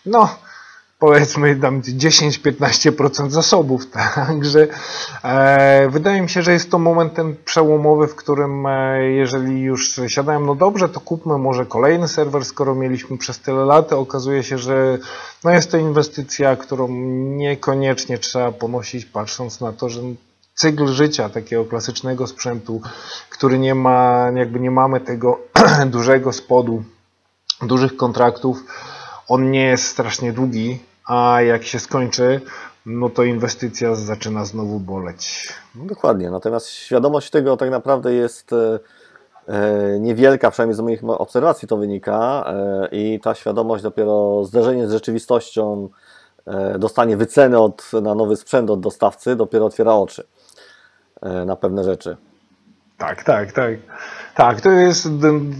[0.06, 0.30] no
[1.04, 3.88] powiedzmy tam 10-15% zasobów.
[4.28, 4.68] Także
[5.24, 10.00] e, wydaje mi się, że jest to moment ten przełomowy, w którym e, jeżeli już
[10.08, 13.94] siadają, no dobrze, to kupmy może kolejny serwer, skoro mieliśmy przez tyle lat.
[13.94, 14.98] Okazuje się, że
[15.44, 16.88] no jest to inwestycja, którą
[17.38, 20.02] niekoniecznie trzeba ponosić, patrząc na to, że
[20.56, 22.82] cykl życia takiego klasycznego sprzętu,
[23.30, 25.40] który nie ma, jakby nie mamy tego
[25.86, 26.84] dużego spodu,
[27.62, 28.64] dużych kontraktów,
[29.28, 32.42] on nie jest strasznie długi, a jak się skończy,
[32.86, 35.54] no to inwestycja zaczyna znowu boleć.
[35.76, 38.80] No dokładnie, natomiast świadomość tego tak naprawdę jest e,
[39.48, 44.92] E, niewielka, przynajmniej z moich obserwacji to wynika e, i ta świadomość dopiero zderzenie z
[44.92, 45.90] rzeczywistością,
[46.80, 50.28] dostanie wyceny od, na nowy sprzęt od dostawcy dopiero otwiera oczy
[51.46, 52.18] na pewne rzeczy.
[52.98, 53.74] Tak, tak, tak.
[54.36, 55.10] Tak, to jest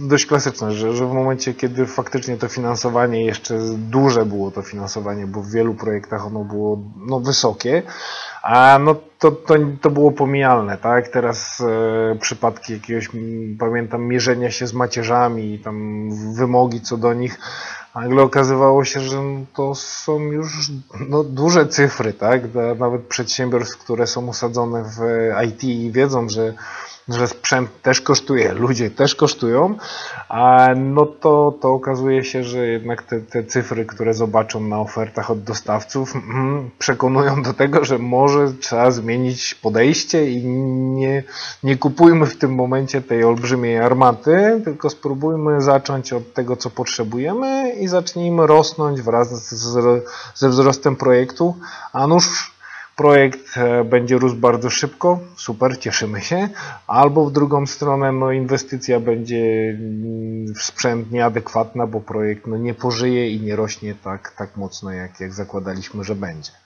[0.08, 5.26] dość klasyczne, że, że w momencie, kiedy faktycznie to finansowanie jeszcze duże było to finansowanie,
[5.26, 7.82] bo w wielu projektach ono było no, wysokie,
[8.42, 11.08] a no to, to, to było pomijalne, tak?
[11.08, 13.08] Teraz e, przypadki jakiegoś,
[13.58, 17.38] pamiętam, mierzenia się z macierzami, tam wymogi co do nich,
[17.94, 19.22] nagle okazywało się, że
[19.54, 20.70] to są już
[21.08, 22.42] no, duże cyfry, tak?
[22.78, 25.00] Nawet przedsiębiorstw, które są osadzone w
[25.46, 26.54] IT i wiedzą, że
[27.08, 29.76] że sprzęt też kosztuje, ludzie też kosztują,
[30.28, 35.30] a no to, to okazuje się, że jednak te, te cyfry, które zobaczą na ofertach
[35.30, 41.22] od dostawców, mm, przekonują do tego, że może trzeba zmienić podejście i nie,
[41.62, 47.72] nie kupujmy w tym momencie tej olbrzymiej armaty, tylko spróbujmy zacząć od tego, co potrzebujemy
[47.72, 51.56] i zacznijmy rosnąć wraz z, ze wzrostem projektu,
[51.92, 52.53] a nuż
[52.96, 56.48] projekt e, będzie rósł bardzo szybko, super, cieszymy się,
[56.86, 62.74] albo w drugą stronę no, inwestycja będzie mm, w sprzęt nieadekwatna, bo projekt no, nie
[62.74, 66.63] pożyje i nie rośnie tak, tak mocno, jak, jak zakładaliśmy, że będzie.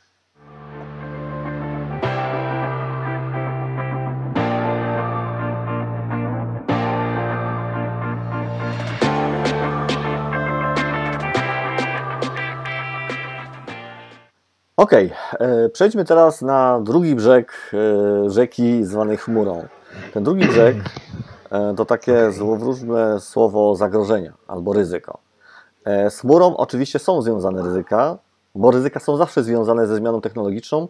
[14.79, 15.09] Ok, e,
[15.73, 19.67] przejdźmy teraz na drugi brzeg e, rzeki zwanej chmurą.
[20.15, 20.77] Ten drugi brzeg
[21.51, 25.19] e, to takie złowróżne słowo zagrożenia albo ryzyko.
[25.87, 28.19] Z chmurą oczywiście są związane ryzyka,
[28.55, 30.89] bo ryzyka są zawsze związane ze zmianą technologiczną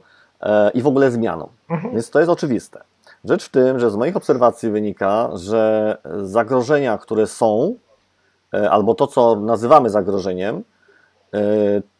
[0.74, 1.48] i w ogóle zmianą.
[1.70, 1.92] Mhm.
[1.92, 2.80] Więc to jest oczywiste.
[3.24, 7.74] Rzecz w tym, że z moich obserwacji wynika, że zagrożenia, które są,
[8.70, 10.62] albo to, co nazywamy zagrożeniem,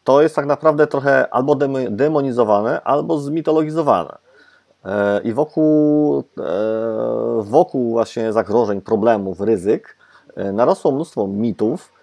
[0.09, 1.55] to jest tak naprawdę trochę albo
[1.89, 4.17] demonizowane, albo zmitologizowane.
[4.85, 6.23] E, I wokół, e,
[7.41, 9.97] wokół właśnie zagrożeń, problemów, ryzyk
[10.35, 11.93] e, narosło mnóstwo mitów,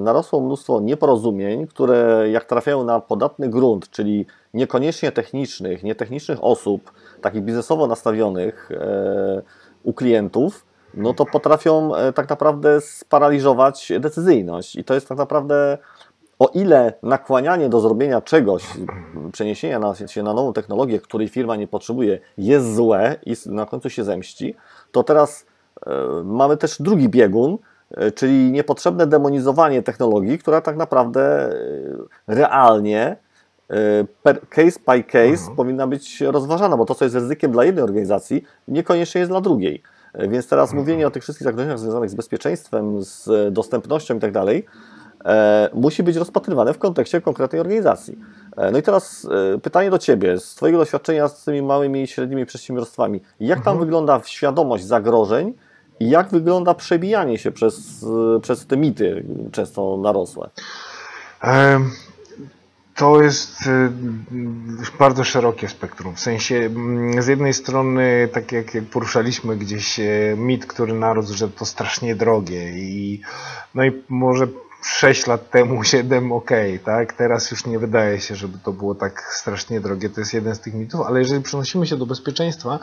[0.00, 7.42] narosło mnóstwo nieporozumień, które jak trafiają na podatny grunt, czyli niekoniecznie technicznych, nietechnicznych osób, takich
[7.42, 8.68] biznesowo nastawionych
[9.82, 14.76] u klientów, no to potrafią tak naprawdę sparaliżować decyzyjność.
[14.76, 15.78] I to jest tak naprawdę
[16.38, 18.64] o ile nakłanianie do zrobienia czegoś,
[19.32, 24.04] przeniesienia się na nową technologię, której firma nie potrzebuje, jest złe i na końcu się
[24.04, 24.54] zemści,
[24.92, 25.46] to teraz
[25.86, 25.90] e,
[26.24, 27.58] mamy też drugi biegun,
[27.90, 31.54] e, czyli niepotrzebne demonizowanie technologii, która tak naprawdę e,
[32.26, 33.16] realnie
[34.48, 35.56] case by case mhm.
[35.56, 39.82] powinna być rozważana, bo to, co jest ryzykiem dla jednej organizacji, niekoniecznie jest dla drugiej.
[40.14, 40.80] Więc teraz mhm.
[40.80, 44.66] mówienie o tych wszystkich zagrożeniach związanych z bezpieczeństwem, z dostępnością i tak dalej,
[45.74, 48.18] musi być rozpatrywane w kontekście konkretnej organizacji.
[48.56, 52.06] E, no i teraz e, pytanie do Ciebie, z Twojego doświadczenia z tymi małymi i
[52.06, 53.78] średnimi przedsiębiorstwami, jak tam mhm.
[53.78, 55.54] wygląda świadomość zagrożeń
[56.00, 58.06] i jak wygląda przebijanie się przez,
[58.42, 60.50] przez te mity często narosłe?
[62.94, 63.58] To jest
[64.98, 66.14] bardzo szerokie spektrum.
[66.14, 66.70] W sensie,
[67.18, 70.00] z jednej strony, tak jak, jak poruszaliśmy gdzieś
[70.36, 73.20] mit, który narósł, że to strasznie drogie i
[73.74, 74.46] no i może
[74.84, 76.50] 6 lat temu 7 ok,
[76.84, 77.12] tak?
[77.12, 80.10] Teraz już nie wydaje się, żeby to było tak strasznie drogie.
[80.10, 82.78] To jest jeden z tych mitów, ale jeżeli przenosimy się do bezpieczeństwa,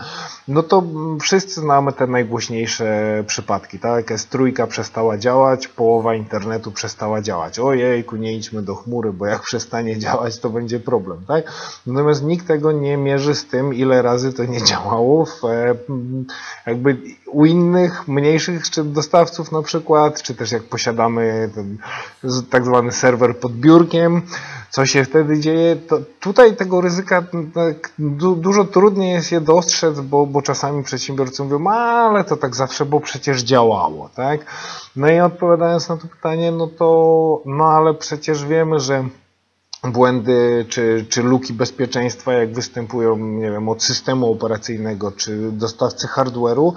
[0.48, 0.84] no to
[1.22, 4.12] wszyscy znamy te najgłośniejsze przypadki, tak?
[4.12, 7.60] S3 przestała działać, połowa internetu przestała działać.
[7.60, 11.44] Ojejku, nie idźmy do chmury, bo jak przestanie działać, to będzie problem, tak?
[11.88, 15.76] Natomiast nikt tego nie mierzy z tym, ile razy to nie działało w, e,
[16.66, 16.98] jakby
[17.32, 21.78] u innych, mniejszych czy dostawców na przykład, czy też jak posiadamy ten
[22.50, 24.22] tak zwany serwer pod biurkiem,
[24.70, 27.24] co się wtedy dzieje, to tutaj tego ryzyka
[27.54, 32.56] tak, du, dużo trudniej jest je dostrzec, bo, bo czasami przedsiębiorcy mówią, ale to tak
[32.56, 34.46] zawsze, bo przecież działało, tak?
[34.96, 39.04] No i odpowiadając na to pytanie, no to, no ale przecież wiemy, że
[39.84, 46.74] błędy czy, czy luki bezpieczeństwa, jak występują, nie wiem, od systemu operacyjnego czy dostawcy hardware'u,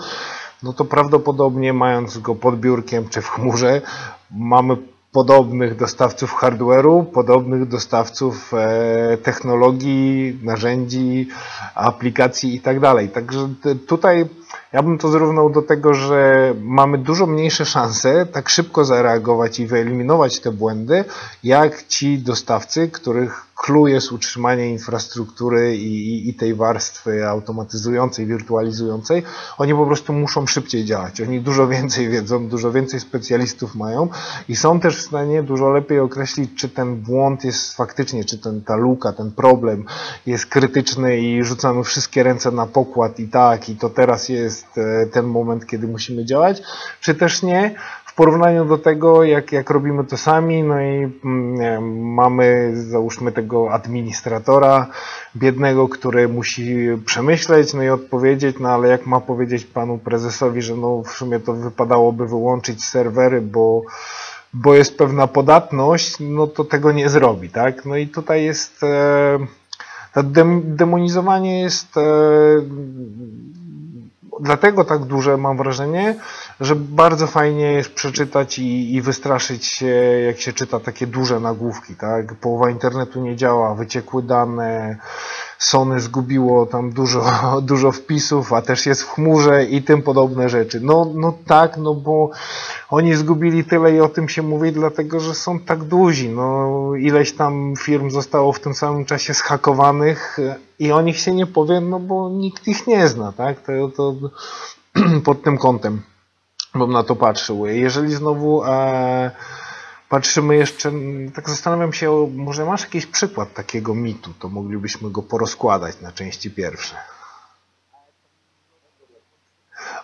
[0.63, 3.83] no to prawdopodobnie mając go pod biurkiem czy w chmurze,
[4.31, 4.77] mamy
[5.15, 11.29] podobnych dostawców hardware'u, podobnych dostawców e, technologii, narzędzi,
[11.75, 12.77] aplikacji i tak.
[13.15, 13.49] Także
[13.87, 14.29] tutaj
[14.73, 19.67] ja bym to zrównał do tego, że mamy dużo mniejsze szanse tak szybko zareagować i
[19.67, 21.05] wyeliminować te błędy,
[21.45, 29.23] jak ci dostawcy, których clue jest utrzymanie infrastruktury i, i, tej warstwy automatyzującej, wirtualizującej.
[29.59, 31.21] Oni po prostu muszą szybciej działać.
[31.21, 34.09] Oni dużo więcej wiedzą, dużo więcej specjalistów mają
[34.49, 38.63] i są też w stanie dużo lepiej określić, czy ten błąd jest faktycznie, czy ten,
[38.63, 39.85] ta luka, ten problem
[40.27, 45.07] jest krytyczny i rzucamy wszystkie ręce na pokład i tak, i to teraz jest e,
[45.07, 46.63] ten moment, kiedy musimy działać,
[47.01, 47.75] czy też nie
[48.15, 53.73] w porównaniu do tego, jak, jak robimy to sami, no i mm, mamy, załóżmy tego
[53.73, 54.87] administratora
[55.37, 60.77] biednego, który musi przemyśleć, no i odpowiedzieć, no ale jak ma powiedzieć panu prezesowi, że
[60.77, 63.83] no w sumie to wypadałoby wyłączyć serwery, bo
[64.53, 67.85] bo jest pewna podatność, no to tego nie zrobi, tak?
[67.85, 69.39] No i tutaj jest e,
[70.15, 70.23] to
[70.63, 72.01] demonizowanie jest e,
[74.41, 76.17] dlatego tak duże, mam wrażenie,
[76.61, 79.87] że bardzo fajnie jest przeczytać i, i, wystraszyć się,
[80.27, 82.35] jak się czyta takie duże nagłówki, tak?
[82.35, 84.97] Połowa internetu nie działa, wyciekły dane,
[85.59, 87.25] Sony zgubiło tam dużo,
[87.63, 90.81] dużo wpisów, a też jest w chmurze i tym podobne rzeczy.
[90.81, 92.31] No, no tak, no bo
[92.91, 96.29] oni zgubili tyle i o tym się mówi, dlatego że są tak duzi.
[96.29, 100.39] No, ileś tam firm zostało w tym samym czasie zhakowanych
[100.79, 103.61] i o nich się nie powie, no bo nikt ich nie zna, tak?
[103.61, 104.15] To, to
[105.25, 106.03] pod tym kątem
[106.75, 107.67] bym na to patrzył.
[107.67, 109.31] Jeżeli znowu e,
[110.09, 110.93] patrzymy jeszcze,
[111.35, 116.51] tak zastanawiam się, może masz jakiś przykład takiego mitu, to moglibyśmy go porozkładać na części
[116.51, 116.97] pierwsze.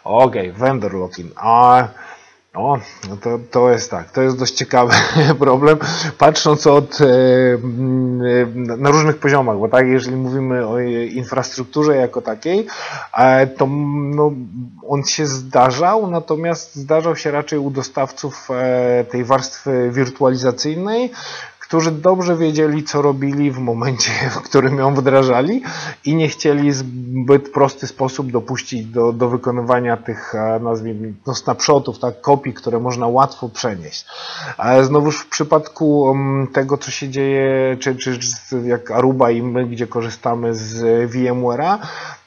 [0.04, 0.92] Okej, okay, vendor.
[1.36, 1.88] A
[2.54, 4.94] o, no to, to jest tak, to jest dość ciekawy
[5.38, 5.78] problem,
[6.18, 7.06] patrząc od, e,
[8.54, 12.66] na różnych poziomach, bo tak, jeżeli mówimy o infrastrukturze jako takiej,
[13.16, 13.66] e, to
[14.14, 14.32] no,
[14.88, 21.12] on się zdarzał, natomiast zdarzał się raczej u dostawców e, tej warstwy wirtualizacyjnej,
[21.70, 25.62] którzy dobrze wiedzieli, co robili w momencie, w którym ją wdrażali
[26.04, 31.98] i nie chcieli zbyt prosty sposób dopuścić do, do wykonywania tych, e, nazwijmy, no, snapshotów,
[31.98, 34.06] tak, kopii, które można łatwo przenieść.
[34.82, 38.18] Znowuż w przypadku mm, tego, co się dzieje, czy, czy
[38.64, 41.78] jak Aruba i my, gdzie korzystamy z VMware'a,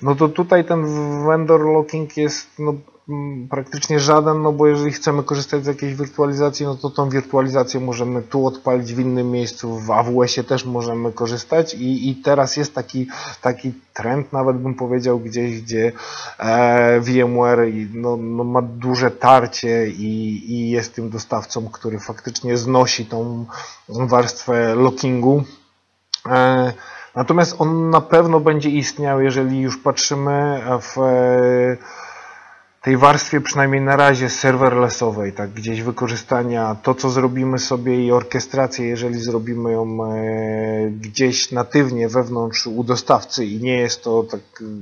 [0.01, 0.85] no to tutaj ten
[1.27, 2.73] vendor locking jest no,
[3.49, 8.21] praktycznie żaden, no bo jeżeli chcemy korzystać z jakiejś wirtualizacji, no to tą wirtualizację możemy
[8.21, 13.07] tu odpalić w innym miejscu, w AWS-ie też możemy korzystać i, i teraz jest taki,
[13.41, 15.91] taki trend, nawet bym powiedział, gdzieś, gdzie
[16.39, 23.05] e, VMware no, no ma duże tarcie i, i jest tym dostawcą, który faktycznie znosi
[23.05, 23.45] tą
[23.89, 25.43] warstwę lockingu.
[26.25, 26.73] E,
[27.15, 30.97] natomiast on na pewno będzie istniał, jeżeli już patrzymy w
[32.83, 38.87] tej warstwie przynajmniej na razie serverlessowej, tak gdzieś wykorzystania to, co zrobimy sobie i orkiestrację,
[38.87, 44.39] jeżeli zrobimy ją e, gdzieś natywnie wewnątrz u dostawcy i nie jest to, tak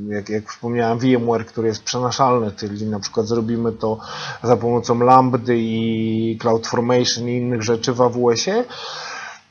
[0.08, 4.00] jak, jak wspomniałem, VMware, który jest przenaszalny, czyli na przykład zrobimy to
[4.44, 8.64] za pomocą Lambdy i CloudFormation i innych rzeczy w AWS-ie,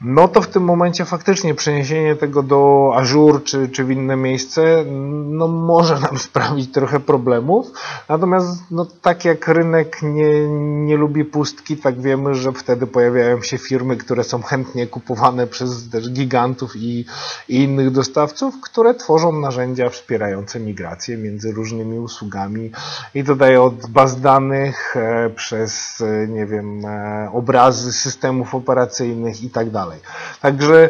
[0.01, 4.85] no to w tym momencie faktycznie przeniesienie tego do Azure czy, czy w inne miejsce
[5.25, 7.73] no może nam sprawić trochę problemów.
[8.09, 10.49] Natomiast no, tak jak rynek nie,
[10.87, 15.91] nie lubi pustki, tak wiemy, że wtedy pojawiają się firmy, które są chętnie kupowane przez
[15.91, 17.05] też gigantów i,
[17.49, 22.71] i innych dostawców, które tworzą narzędzia wspierające migrację między różnymi usługami
[23.15, 29.51] i tutaj od baz danych e, przez, e, nie wiem, e, obrazy systemów operacyjnych i
[29.51, 30.03] tak dalej dalej.
[30.41, 30.89] Także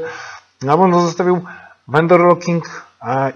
[0.63, 1.41] bym zostawił
[1.89, 2.91] vendor locking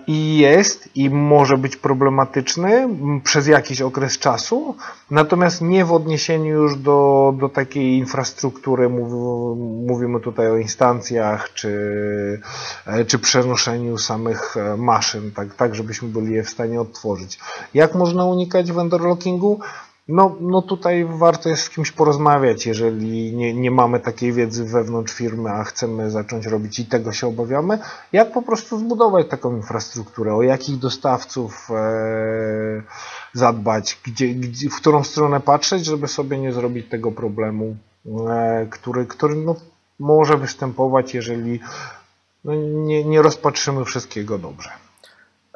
[0.07, 2.89] i jest i może być problematyczny
[3.25, 4.77] przez jakiś okres czasu,
[5.11, 8.89] natomiast nie w odniesieniu już do, do takiej infrastruktury,
[9.87, 12.41] mówimy tutaj o instancjach czy,
[13.07, 17.39] czy przenoszeniu samych e, maszyn, tak, tak żebyśmy byli je w stanie odtworzyć.
[17.75, 19.61] Jak można unikać vendor lockingu?
[20.09, 25.15] No, no tutaj warto jest z kimś porozmawiać, jeżeli nie, nie mamy takiej wiedzy wewnątrz
[25.15, 27.79] firmy, a chcemy zacząć robić i tego się obawiamy,
[28.13, 32.83] jak po prostu zbudować taką infrastrukturę, o jakich dostawców e,
[33.33, 37.77] zadbać, gdzie, gdzie, w którą stronę patrzeć, żeby sobie nie zrobić tego problemu,
[38.29, 39.57] e, który, który no,
[39.99, 41.61] może występować, jeżeli
[42.45, 44.84] no, nie, nie rozpatrzymy wszystkiego dobrze.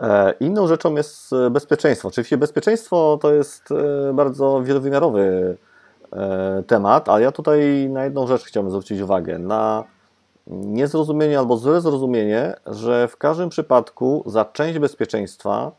[0.00, 2.08] E, inną rzeczą jest e, bezpieczeństwo.
[2.08, 5.56] Oczywiście bezpieczeństwo to jest e, bardzo wielowymiarowy
[6.66, 9.38] temat, a ja tutaj na jedną rzecz chciałbym zwrócić uwagę.
[9.38, 9.84] Na
[10.46, 15.72] niezrozumienie albo złe zrozumienie, że w każdym przypadku za część bezpieczeństwa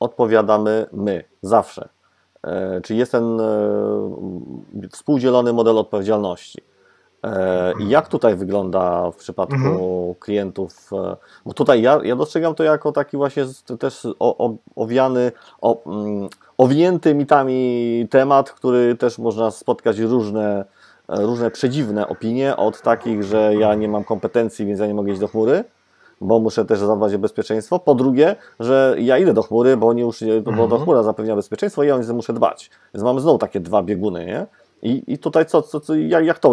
[0.00, 1.88] odpowiadamy my, zawsze.
[2.82, 3.40] Czyli jest ten
[4.92, 6.62] współdzielony model odpowiedzialności.
[7.24, 10.14] E, jak tutaj wygląda w przypadku mhm.
[10.14, 10.90] klientów?
[10.92, 11.16] E,
[11.46, 13.44] bo tutaj ja, ja dostrzegam to jako taki właśnie
[13.78, 14.06] też
[14.76, 15.32] owiany,
[15.86, 20.64] mm, owinięty mitami temat, który też można spotkać różne,
[21.08, 25.20] różne przedziwne opinie, od takich, że ja nie mam kompetencji, więc ja nie mogę iść
[25.20, 25.64] do chmury,
[26.20, 27.78] bo muszę też zadbać o bezpieczeństwo.
[27.78, 30.82] Po drugie, że ja idę do chmury, bo już, bo do mhm.
[30.82, 32.70] chmura zapewnia bezpieczeństwo i ja o nie muszę dbać.
[32.94, 34.46] Więc mamy znowu takie dwa bieguny, nie?
[34.82, 36.48] I, i tutaj co, co, co jak, jak to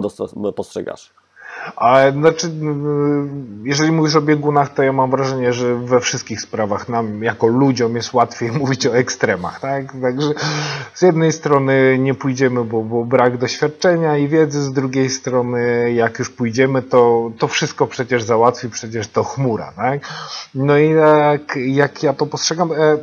[0.53, 1.13] postrzegasz?
[1.75, 2.51] A znaczy,
[3.63, 7.95] jeżeli mówisz o biegunach, to ja mam wrażenie, że we wszystkich sprawach nam, jako ludziom,
[7.95, 9.85] jest łatwiej mówić o ekstremach, tak?
[10.01, 10.33] Także
[10.93, 16.19] z jednej strony nie pójdziemy, bo, bo brak doświadczenia i wiedzy, z drugiej strony, jak
[16.19, 19.99] już pójdziemy, to, to wszystko przecież załatwi, przecież to chmura, tak?
[20.55, 22.97] No i jak, jak ja to postrzegam, e,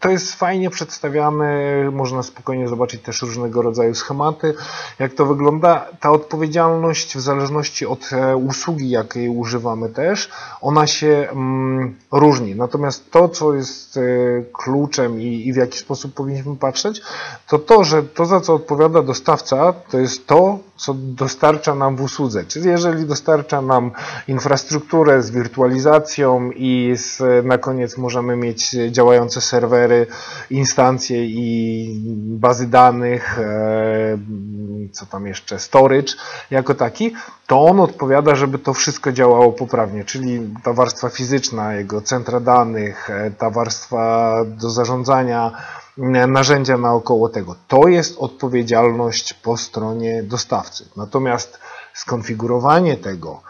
[0.00, 4.54] to jest fajnie przedstawiane, można spokojnie zobaczyć też różnego rodzaju schematy,
[4.98, 5.86] jak to wygląda.
[6.00, 10.30] Ta odpowiedzialność w zależności od e, usługi, jakiej używamy też,
[10.60, 12.54] ona się mm, różni.
[12.54, 14.00] Natomiast to, co jest e,
[14.52, 17.02] kluczem i, i w jaki sposób powinniśmy patrzeć,
[17.48, 22.00] to to, że to, za co odpowiada dostawca, to jest to, co dostarcza nam w
[22.00, 22.44] usłudze.
[22.44, 23.90] Czyli jeżeli dostarcza nam
[24.28, 30.06] infrastrukturę z wirtualizacją i z, na koniec możemy mieć działające serwery,
[30.50, 34.18] instancje i bazy danych, e,
[34.92, 36.12] co tam jeszcze, storage
[36.50, 37.14] jako taki,
[37.46, 43.10] to on odpowiada, żeby to wszystko działało poprawnie, czyli ta warstwa fizyczna, jego centra danych,
[43.10, 45.52] e, ta warstwa do zarządzania,
[46.28, 47.54] narzędzia naokoło tego.
[47.68, 50.84] To jest odpowiedzialność po stronie dostawcy.
[50.96, 51.58] Natomiast
[51.94, 53.42] skonfigurowanie tego,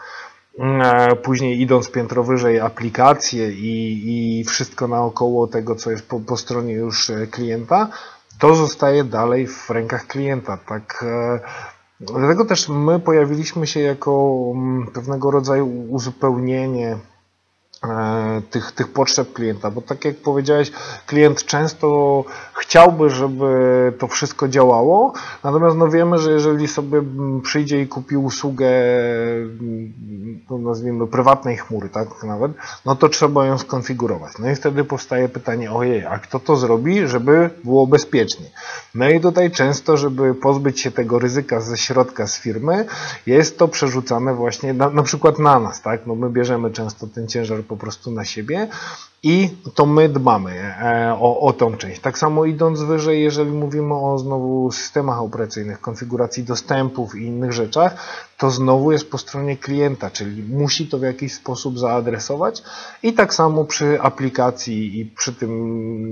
[0.59, 6.37] e, później idąc piętro wyżej aplikacje i, i wszystko naokoło tego, co jest po, po
[6.37, 7.87] stronie już e, klienta,
[8.39, 10.57] to zostaje dalej w rękach klienta.
[10.57, 11.39] Tak, e,
[11.99, 17.18] dlatego też my pojawiliśmy się jako mm, pewnego rodzaju uzupełnienie E,
[18.49, 20.71] tych, tych potrzeb klienta, bo tak jak powiedziałeś,
[21.05, 22.23] klient często
[22.59, 27.01] chciałby, żeby to wszystko działało, natomiast no wiemy, że jeżeli sobie
[27.43, 28.69] przyjdzie i kupi usługę,
[30.49, 32.51] no nazwijmy prywatnej chmury, tak nawet,
[32.85, 34.33] no to trzeba ją skonfigurować.
[34.39, 38.45] No i wtedy powstaje pytanie, ojej, a kto to zrobi, żeby było bezpiecznie?
[38.95, 42.85] No i tutaj często, żeby pozbyć się tego ryzyka ze środka z firmy,
[43.25, 46.07] jest to przerzucane właśnie na, na przykład na nas, tak?
[46.07, 48.67] No my bierzemy często ten ciężar po prostu na siebie
[49.23, 52.01] i to my dbamy e, o, o tą część.
[52.01, 57.95] Tak samo idąc wyżej, jeżeli mówimy o znowu systemach operacyjnych, konfiguracji dostępów i innych rzeczach,
[58.39, 62.63] to znowu jest po stronie klienta, czyli musi to w jakiś sposób zaadresować.
[63.03, 65.51] I tak samo przy aplikacji i przy tym,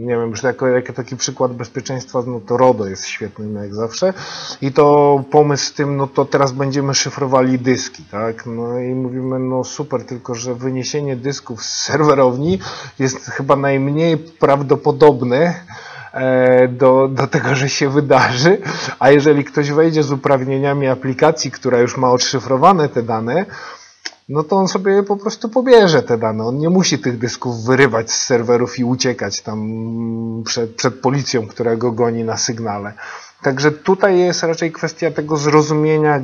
[0.06, 4.14] nie wiem, że jako, jako taki przykład bezpieczeństwa, no to RODO jest świetnym jak zawsze.
[4.62, 9.40] I to pomysł z tym, no to teraz będziemy szyfrowali dyski, tak, no i mówimy,
[9.40, 12.60] no super, tylko że wyniesienie dysków z serwerowni
[13.00, 15.66] jest chyba najmniej prawdopodobne,
[16.70, 18.58] do, do tego, że się wydarzy,
[19.00, 23.46] a jeżeli ktoś wejdzie z uprawnieniami aplikacji, która już ma odszyfrowane te dane,
[24.30, 26.44] no to on sobie po prostu pobierze te dane.
[26.44, 31.76] On nie musi tych dysków wyrywać z serwerów i uciekać tam przed, przed policją, która
[31.76, 32.94] go goni na sygnale.
[33.42, 36.22] Także tutaj jest raczej kwestia tego zrozumienia,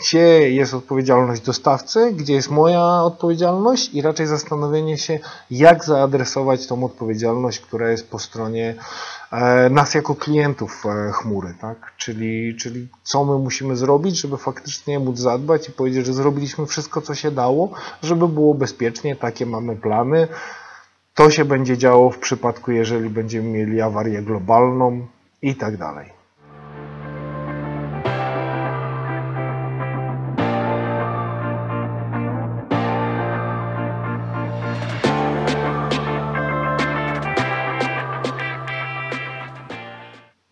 [0.00, 5.18] gdzie jest odpowiedzialność dostawcy, gdzie jest moja odpowiedzialność i raczej zastanowienie się,
[5.50, 8.84] jak zaadresować tą odpowiedzialność, która jest po stronie e,
[9.70, 11.92] nas jako klientów e, chmury, tak?
[11.96, 17.00] Czyli, czyli co my musimy zrobić, żeby faktycznie móc zadbać i powiedzieć, że zrobiliśmy wszystko,
[17.00, 17.70] co się dało,
[18.02, 20.28] żeby było bezpiecznie, takie mamy plany.
[21.14, 25.06] To się będzie działo w przypadku, jeżeli będziemy mieli awarię globalną
[25.42, 26.17] i tak dalej.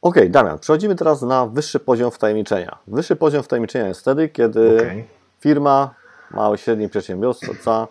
[0.07, 2.78] Ok, Damian, przechodzimy teraz na wyższy poziom wtajemniczenia.
[2.86, 5.04] Wyższy poziom wtajemniczenia jest wtedy, kiedy okay.
[5.40, 5.94] firma,
[6.30, 7.88] mały, średni przedsiębiorca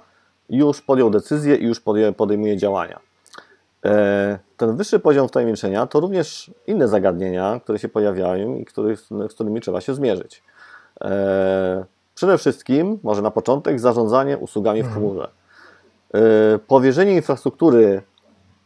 [0.50, 1.82] już podjął decyzję i już
[2.18, 3.00] podejmuje działania.
[3.86, 8.66] E, ten wyższy poziom wtajemniczenia to również inne zagadnienia, które się pojawiają i
[9.30, 10.44] z którymi trzeba się zmierzyć.
[11.02, 11.86] E,
[12.16, 15.30] przede wszystkim, może na początek, zarządzanie usługami w chmurze.
[16.14, 16.20] E,
[16.68, 18.02] powierzenie infrastruktury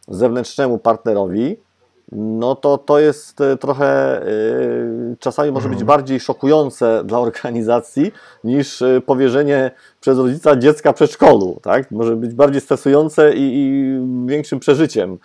[0.07, 1.68] zewnętrznemu partnerowi
[2.11, 5.87] no to to jest e, trochę yy, czasami może być mhm.
[5.87, 8.11] bardziej szokujące dla organizacji
[8.43, 11.91] niż e, powierzenie przez rodzica dziecka przedszkolu, tak?
[11.91, 13.95] Może być bardziej stresujące i, i
[14.25, 15.17] większym przeżyciem.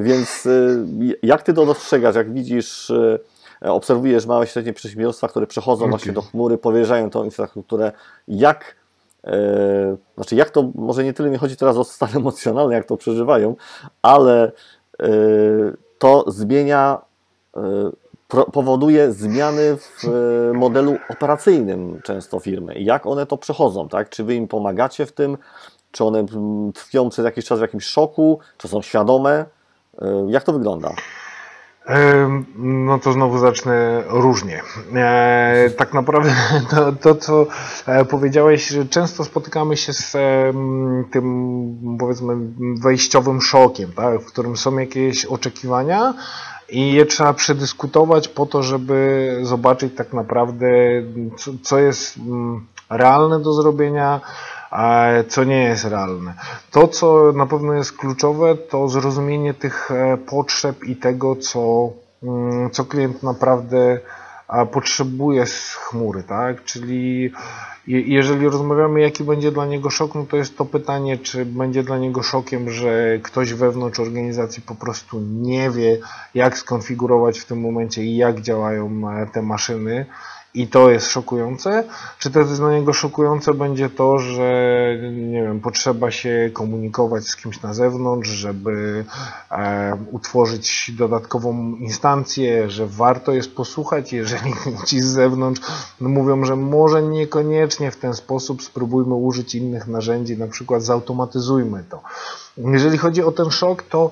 [0.00, 0.48] Więc
[1.22, 2.90] jak ty to dostrzegasz, jak widzisz
[3.64, 5.90] e, obserwujesz małe i średnie przedsiębiorstwa, które przechodzą okay.
[5.90, 7.92] właśnie do chmury, powierzają tą infrastrukturę,
[8.28, 8.76] jak
[9.24, 12.96] e, znaczy jak to, może nie tyle mi chodzi teraz o stan emocjonalny, jak to
[12.96, 13.56] przeżywają,
[14.02, 14.52] ale e,
[15.98, 17.02] to zmienia
[18.52, 22.74] powoduje zmiany w e, modelu operacyjnym często firmy.
[22.78, 24.10] Jak one to przechodzą, tak?
[24.10, 25.38] Czy wy im pomagacie w tym?
[25.90, 26.24] Czy one
[26.74, 28.38] tkwią przez jakiś czas w jakimś szoku?
[28.58, 29.44] Czy są świadome?
[30.02, 30.94] E, jak to wygląda?
[32.56, 34.62] No to znowu zacznę różnie.
[34.94, 36.30] E, tak naprawdę
[36.70, 37.46] to, to, co
[38.10, 40.12] powiedziałeś, że często spotykamy się z
[41.12, 42.34] tym, powiedzmy,
[42.82, 46.14] wejściowym szokiem, tak, w którym są jakieś oczekiwania,
[46.72, 50.66] i je trzeba przedyskutować po to, żeby zobaczyć tak naprawdę,
[51.38, 54.20] co, co jest mm, realne do zrobienia,
[55.28, 56.34] co nie jest realne.
[56.70, 61.90] To, co na pewno jest kluczowe, to zrozumienie tych e, potrzeb i tego, co,
[62.22, 63.98] mm, co klient naprawdę
[64.72, 66.64] potrzebuje z chmury, tak?
[66.64, 67.32] Czyli
[67.86, 71.98] jeżeli rozmawiamy, jaki będzie dla niego szok, no to jest to pytanie, czy będzie dla
[71.98, 75.98] niego szokiem, że ktoś wewnątrz organizacji po prostu nie wie,
[76.34, 80.06] jak skonfigurować w tym momencie i jak działają e, te maszyny
[80.54, 81.84] i to jest szokujące,
[82.18, 87.62] czy też dla niego szokujące będzie to, że nie wiem, potrzeba się komunikować z kimś
[87.62, 89.04] na zewnątrz, żeby
[89.50, 94.52] e, utworzyć dodatkową instancję, że warto jest posłuchać, jeżeli
[94.86, 95.60] ci z zewnątrz
[96.00, 101.84] no mówią, że może niekoniecznie w ten sposób spróbujmy użyć innych narzędzi, na przykład zautomatyzujmy
[101.90, 102.02] to.
[102.56, 104.10] Jeżeli chodzi o ten szok, to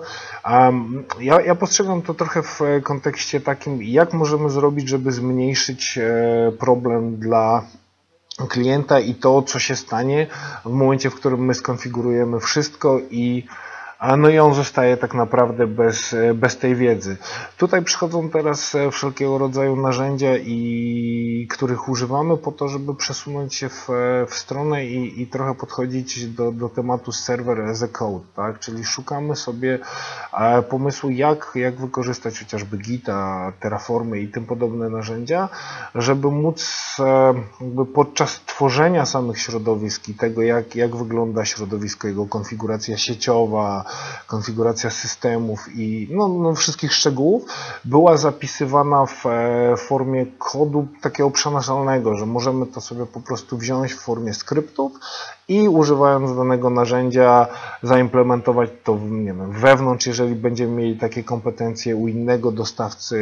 [0.50, 6.52] um, ja, ja, postrzegam to trochę w kontekście takim, jak możemy zrobić, żeby zmniejszyć e,
[6.58, 7.64] problem dla
[8.48, 10.26] klienta i to, co się stanie
[10.64, 13.46] w momencie, w którym my skonfigurujemy wszystko i
[14.16, 17.16] no i on zostaje tak naprawdę bez, bez tej wiedzy.
[17.56, 23.68] Tutaj przychodzą teraz e, wszelkiego rodzaju narzędzia, i, których używamy po to, żeby przesunąć się
[23.68, 23.88] w,
[24.28, 28.58] w stronę i, i trochę podchodzić do, do tematu server as a code, tak?
[28.58, 29.78] czyli szukamy sobie
[30.32, 35.48] e, pomysłu, jak, jak wykorzystać chociażby Gita, Terraformy i tym podobne narzędzia,
[35.94, 42.26] żeby móc e, jakby podczas tworzenia samych środowisk i tego, jak, jak wygląda środowisko, jego
[42.26, 43.89] konfiguracja sieciowa,
[44.26, 47.44] konfiguracja systemów i no, no, wszystkich szczegółów
[47.84, 53.94] była zapisywana w e, formie kodu takiego przenaszalnego, że możemy to sobie po prostu wziąć
[53.94, 54.92] w formie skryptów
[55.48, 57.46] i używając danego narzędzia
[57.82, 63.16] zaimplementować to nie wiem, wewnątrz, jeżeli będziemy mieli takie kompetencje u innego dostawcy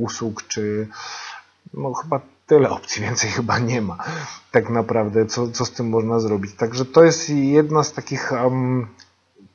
[0.00, 0.88] usług, czy
[1.74, 3.96] no chyba tyle opcji, więcej chyba nie ma
[4.50, 6.54] tak naprawdę, co, co z tym można zrobić.
[6.54, 8.86] Także to jest jedna z takich um,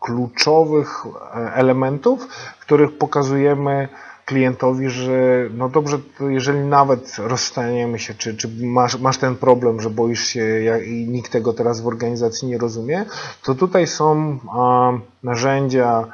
[0.05, 2.27] kluczowych e, elementów,
[2.59, 3.87] których pokazujemy
[4.25, 5.09] klientowi, że
[5.53, 10.45] no dobrze, jeżeli nawet rozstaniemy się, czy, czy masz, masz ten problem, że boisz się
[10.85, 13.05] i nikt tego teraz w organizacji nie rozumie,
[13.43, 14.91] to tutaj są a,
[15.23, 16.07] narzędzia,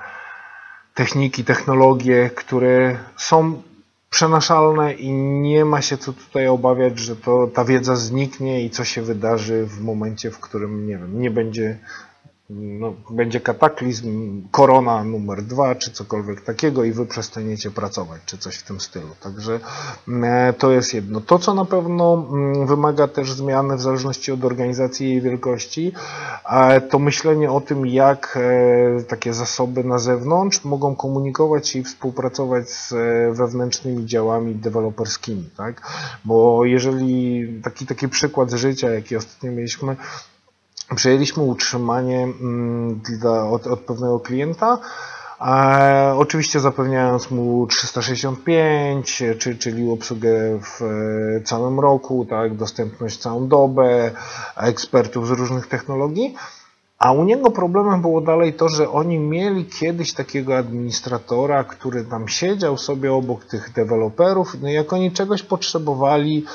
[0.94, 3.62] techniki, technologie, które są
[4.10, 5.12] przenaszalne i
[5.42, 9.66] nie ma się co tutaj obawiać, że to, ta wiedza zniknie i co się wydarzy
[9.66, 11.80] w momencie, w którym nie wiem, nie będzie
[12.56, 18.56] no, będzie kataklizm, korona numer dwa, czy cokolwiek takiego i wy przestaniecie pracować, czy coś
[18.56, 19.10] w tym stylu.
[19.22, 19.60] Także
[20.24, 21.22] e, to jest jedno.
[21.22, 25.94] To, co na pewno mm, wymaga też zmiany w zależności od organizacji i jej wielkości,
[26.90, 32.70] to myślenie o tym, jak e, takie zasoby na zewnątrz mogą komunikować się i współpracować
[32.70, 35.82] z e, wewnętrznymi działami deweloperskimi, tak?
[36.26, 39.96] Bo jeżeli taki, taki przykład życia, jaki ostatnio mieliśmy,
[40.96, 44.80] przejęliśmy utrzymanie mm, dla, od, od pewnego klienta,
[45.42, 45.80] a
[46.18, 54.12] oczywiście zapewniając mu 365, czy, czyli obsługę w e, całym roku, tak, dostępność całą dobę,
[54.58, 56.36] ekspertów z różnych technologii.
[57.00, 62.28] A u niego problemem było dalej to, że oni mieli kiedyś takiego administratora, który tam
[62.28, 64.56] siedział sobie obok tych deweloperów.
[64.62, 66.46] No jak oni czegoś potrzebowali,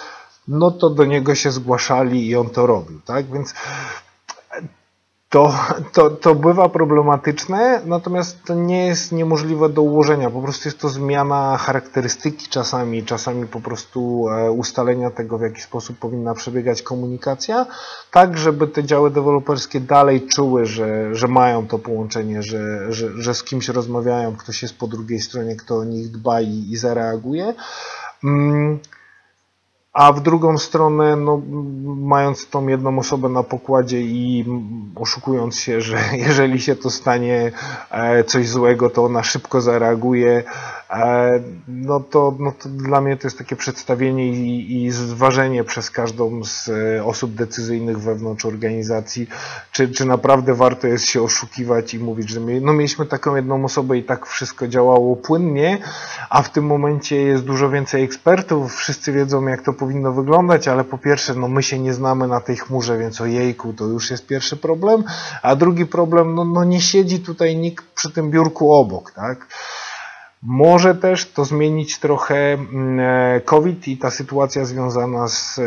[0.48, 3.32] no to do niego się zgłaszali i on to robił, tak?
[3.32, 3.54] Więc
[5.28, 5.54] to,
[5.92, 10.30] to, to bywa problematyczne, natomiast to nie jest niemożliwe do ułożenia.
[10.30, 15.60] Po prostu jest to zmiana charakterystyki czasami, czasami po prostu e, ustalenia tego, w jaki
[15.60, 17.66] sposób powinna przebiegać komunikacja,
[18.10, 23.34] tak żeby te działy deweloperskie dalej czuły, że, że mają to połączenie, że, że, że
[23.34, 27.54] z kimś rozmawiają, ktoś jest po drugiej stronie, kto o nich dba i, i zareaguje.
[28.24, 28.78] Mm
[29.96, 31.42] a w drugą stronę, no,
[31.86, 34.44] mając tą jedną osobę na pokładzie i
[34.94, 37.52] oszukując się, że jeżeli się to stanie
[37.90, 40.44] e, coś złego, to ona szybko zareaguje
[41.68, 46.44] no to, no to dla mnie to jest takie przedstawienie i, i zważenie przez każdą
[46.44, 49.28] z e, osób decyzyjnych wewnątrz organizacji,
[49.72, 53.64] czy, czy naprawdę warto jest się oszukiwać i mówić, że my, no mieliśmy taką jedną
[53.64, 55.78] osobę i tak wszystko działało płynnie,
[56.30, 60.84] a w tym momencie jest dużo więcej ekspertów, wszyscy wiedzą jak to powinno wyglądać, ale
[60.84, 64.10] po pierwsze, no my się nie znamy na tej chmurze, więc o jejku, to już
[64.10, 65.04] jest pierwszy problem,
[65.42, 69.46] a drugi problem, no, no nie siedzi tutaj nikt przy tym biurku obok, tak?
[70.48, 75.62] Może też to zmienić trochę mm, e, COVID i ta sytuacja związana z, e,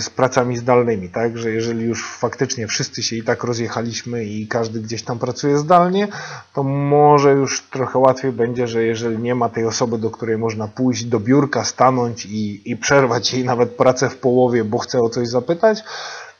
[0.00, 1.38] z pracami zdalnymi, tak?
[1.38, 6.08] Że jeżeli już faktycznie wszyscy się i tak rozjechaliśmy i każdy gdzieś tam pracuje zdalnie,
[6.54, 10.68] to może już trochę łatwiej będzie, że jeżeli nie ma tej osoby, do której można
[10.68, 15.08] pójść do biurka, stanąć i, i przerwać jej nawet pracę w połowie, bo chce o
[15.08, 15.84] coś zapytać,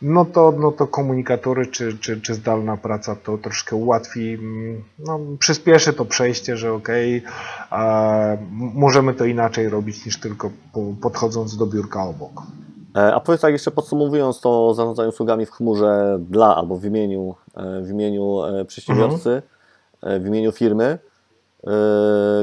[0.02, 4.38] no to, no to komunikatory czy, czy, czy zdalna praca to troszkę ułatwi,
[4.98, 6.88] no, przyspieszy to przejście, że ok,
[8.74, 10.50] możemy to inaczej robić niż tylko
[11.02, 12.42] podchodząc do biurka obok.
[12.96, 17.34] E, a powiedz tak jeszcze podsumowując to zarządzanie usługami w chmurze dla albo w imieniu,
[17.56, 19.42] e, w imieniu e, przedsiębiorcy,
[20.02, 20.22] mhm.
[20.22, 20.98] w imieniu firmy,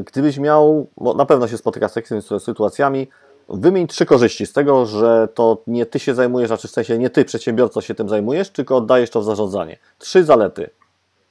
[0.06, 3.08] gdybyś miał, bo na pewno się spotykasz z takimi sytuacjami,
[3.54, 7.10] Wymień trzy korzyści z tego, że to nie ty się zajmujesz, znaczy w sensie nie
[7.10, 9.78] ty, przedsiębiorca, się tym zajmujesz, tylko oddajesz to w zarządzanie.
[10.00, 10.70] Trzy zalety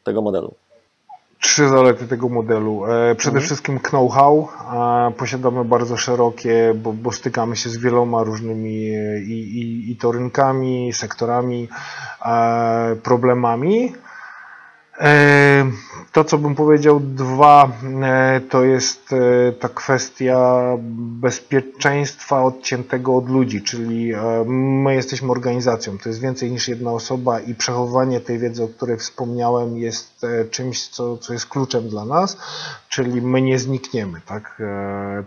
[0.04, 0.54] tego modelu.
[1.40, 2.86] Trzy zalety tego modelu.
[2.86, 3.46] E, przede mhm.
[3.46, 4.48] wszystkim know-how.
[5.16, 10.12] Posiadamy bardzo szerokie, bo, bo, stykamy się z wieloma różnymi e, i, i, i to
[10.12, 11.68] rynkami, sektorami,
[12.24, 13.92] e, problemami.
[16.12, 17.72] To, co bym powiedział, dwa,
[18.02, 20.62] e, to jest e, ta kwestia
[21.20, 27.40] bezpieczeństwa odciętego od ludzi, czyli e, my jesteśmy organizacją, to jest więcej niż jedna osoba
[27.40, 30.09] i przechowanie tej wiedzy, o której wspomniałem, jest
[30.50, 32.36] czymś, co, co jest kluczem dla nas,
[32.88, 34.62] czyli my nie znikniemy, tak,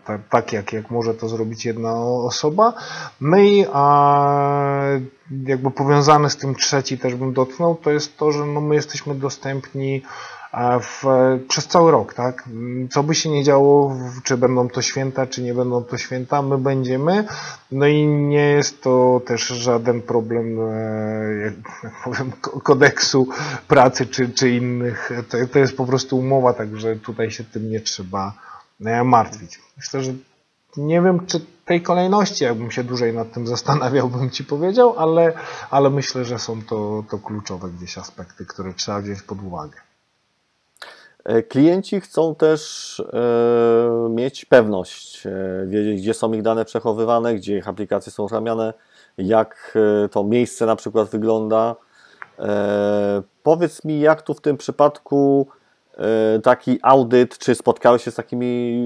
[0.05, 2.73] tak, tak jak, jak może to zrobić jedna osoba.
[3.19, 4.97] My, a
[5.45, 9.15] jakby powiązany z tym trzeci też bym dotknął, to jest to, że no my jesteśmy
[9.15, 10.01] dostępni
[10.81, 11.03] w,
[11.47, 12.49] przez cały rok, tak?
[12.91, 16.57] Co by się nie działo, czy będą to święta, czy nie będą to święta, my
[16.57, 17.27] będziemy.
[17.71, 21.53] No i nie jest to też żaden problem, e, jak
[22.03, 23.27] powiem, kodeksu
[23.67, 25.11] pracy, czy, czy innych.
[25.29, 28.33] To, to jest po prostu umowa, także tutaj się tym nie trzeba
[28.85, 29.59] e, martwić.
[29.77, 30.13] Myślę, że
[30.77, 35.33] nie wiem, czy tej kolejności, jakbym się dłużej nad tym zastanawiał, bym Ci powiedział, ale,
[35.69, 39.92] ale myślę, że są to, to kluczowe gdzieś aspekty, które trzeba wziąć pod uwagę.
[41.25, 45.31] E, klienci chcą też e, mieć pewność, e,
[45.67, 48.73] wiedzieć, gdzie są ich dane przechowywane, gdzie ich aplikacje są uruchamiane,
[49.17, 49.77] jak
[50.11, 51.75] to miejsce na przykład wygląda.
[53.43, 55.47] Powiedz mi, jak tu w tym przypadku
[56.43, 58.85] taki audyt, czy spotkałeś się z takimi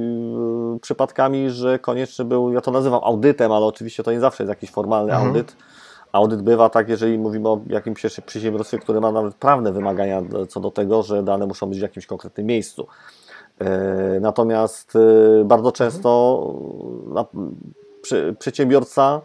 [0.82, 4.72] przypadkami, że konieczny był, ja to nazywam audytem, ale oczywiście to nie zawsze jest jakiś
[4.72, 5.28] formalny mhm.
[5.28, 5.56] audyt,
[6.18, 10.72] Audyt bywa tak, jeżeli mówimy o jakimś przedsiębiorstwie, które ma nawet prawne wymagania co do
[10.72, 12.88] tego, że dane muszą być w jakimś konkretnym miejscu.
[13.60, 16.42] E, natomiast e, bardzo często
[18.40, 19.22] przedsiębiorca,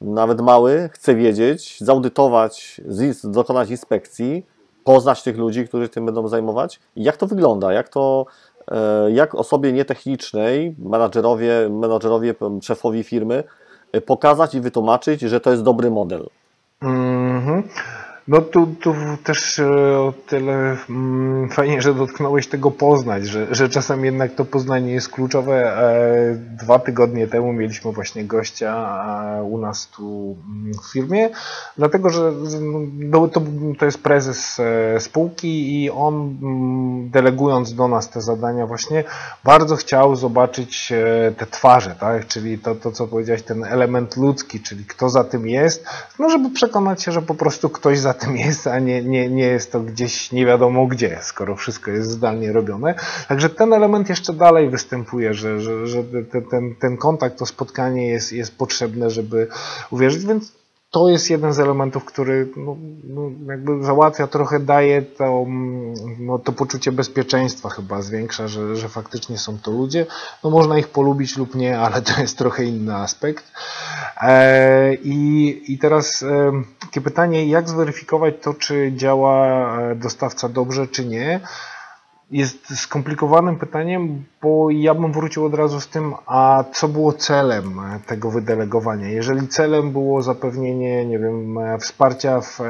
[0.00, 2.80] nawet mały, chce wiedzieć, zaudytować,
[3.24, 4.46] dokonać inspekcji,
[4.84, 6.80] poznać tych ludzi, którzy tym będą zajmować.
[6.96, 7.72] Jak to wygląda?
[7.72, 8.26] Jak to,
[8.70, 13.44] e, jak osobie nietechnicznej, menadżerowie, menadżerowie, szefowi firmy
[14.00, 16.26] pokazać i wytłumaczyć, że to jest dobry model.
[16.82, 17.62] -hmm.
[18.28, 18.94] No tu, tu
[19.24, 24.44] też e, o tyle mm, fajnie, że dotknąłeś tego poznać, że, że czasem jednak to
[24.44, 25.78] poznanie jest kluczowe.
[25.78, 28.74] E, dwa tygodnie temu mieliśmy właśnie gościa
[29.38, 31.30] e, u nas tu mm, w firmie,
[31.76, 32.32] dlatego że
[32.98, 33.42] no, to,
[33.78, 34.60] to jest prezes
[34.98, 39.04] spółki i on mm, delegując do nas te zadania właśnie
[39.44, 40.92] bardzo chciał zobaczyć
[41.36, 42.26] te twarze, tak?
[42.26, 45.84] czyli to, to co powiedziałeś, ten element ludzki, czyli kto za tym jest,
[46.18, 49.44] no żeby przekonać się, że po prostu ktoś za tym jest, a nie, nie, nie
[49.44, 52.94] jest to gdzieś nie wiadomo gdzie, skoro wszystko jest zdalnie robione.
[53.28, 58.08] Także ten element jeszcze dalej występuje, że, że, że ten, ten, ten kontakt, to spotkanie
[58.08, 59.48] jest, jest potrzebne, żeby
[59.90, 60.61] uwierzyć, więc
[60.92, 65.46] to jest jeden z elementów, który no, no, jakby załatwia, trochę daje to,
[66.18, 70.06] no, to poczucie bezpieczeństwa chyba, zwiększa, że, że faktycznie są to ludzie.
[70.44, 73.44] No można ich polubić lub nie, ale to jest trochę inny aspekt.
[74.20, 80.86] E, i, I teraz e, takie pytanie, jak zweryfikować to, czy działa e, dostawca dobrze,
[80.88, 81.40] czy nie?
[82.32, 87.80] Jest skomplikowanym pytaniem, bo ja bym wrócił od razu z tym, a co było celem
[88.06, 89.08] tego wydelegowania?
[89.08, 92.64] Jeżeli celem było zapewnienie, nie wiem, wsparcia w e,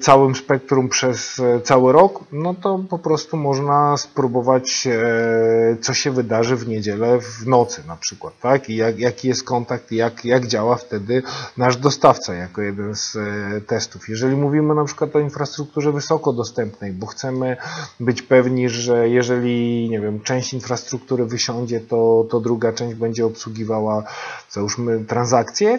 [0.00, 6.10] całym spektrum przez e, cały rok, no to po prostu można spróbować, e, co się
[6.10, 8.70] wydarzy w niedzielę w nocy na przykład, tak?
[8.70, 11.22] I jak, jaki jest kontakt, jak, jak działa wtedy
[11.56, 13.18] nasz dostawca jako jeden z
[13.66, 14.08] testów.
[14.08, 17.56] Jeżeli mówimy na przykład o infrastrukturze wysoko dostępnej, bo chcemy
[18.00, 24.02] być pewni, że jeżeli, nie wiem, część infrastruktury wysiądzie, to, to druga część będzie obsługiwała,
[24.50, 25.78] załóżmy, transakcje,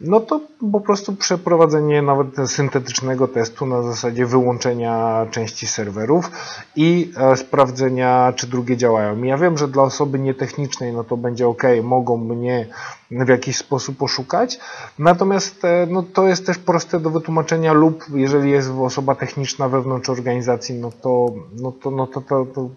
[0.00, 0.40] no to
[0.72, 6.30] po prostu przeprowadzenie nawet syntetycznego testu na zasadzie wyłączenia części serwerów
[6.76, 9.22] i e, sprawdzenia, czy drugie działają.
[9.22, 12.66] Ja wiem, że dla osoby nietechnicznej no to będzie ok, mogą mnie
[13.10, 14.58] w jakiś sposób oszukać,
[14.98, 20.08] natomiast e, no, to jest też proste do wytłumaczenia lub jeżeli jest osoba techniczna wewnątrz
[20.08, 22.68] organizacji, no to, no to, no to, to, to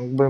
[0.00, 0.24] jakby,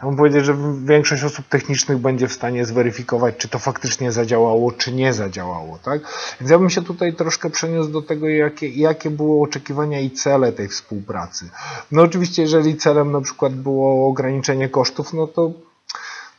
[0.00, 4.72] ja bym powiedzieć, że większość osób technicznych będzie w stanie zweryfikować, czy to faktycznie zadziałało,
[4.72, 6.00] czy nie zadziałało tak?
[6.40, 10.52] Więc ja bym się tutaj troszkę przeniósł do tego, jakie, jakie były oczekiwania i cele
[10.52, 11.50] tej współpracy.
[11.92, 15.52] No oczywiście, jeżeli celem na przykład było ograniczenie kosztów, no to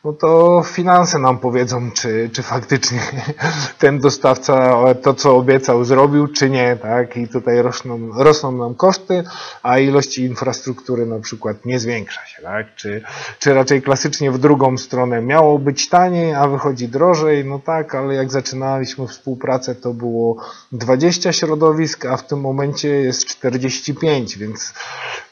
[0.05, 2.99] no to finanse nam powiedzą, czy, czy faktycznie
[3.79, 7.17] ten dostawca to, co obiecał, zrobił, czy nie, tak?
[7.17, 9.23] I tutaj rosną, rosną nam koszty,
[9.63, 12.75] a ilości infrastruktury na przykład nie zwiększa się, tak?
[12.75, 13.01] Czy,
[13.39, 18.15] czy raczej klasycznie w drugą stronę miało być taniej, a wychodzi drożej, no tak, ale
[18.15, 20.35] jak zaczynaliśmy współpracę, to było
[20.71, 24.73] 20 środowisk, a w tym momencie jest 45, więc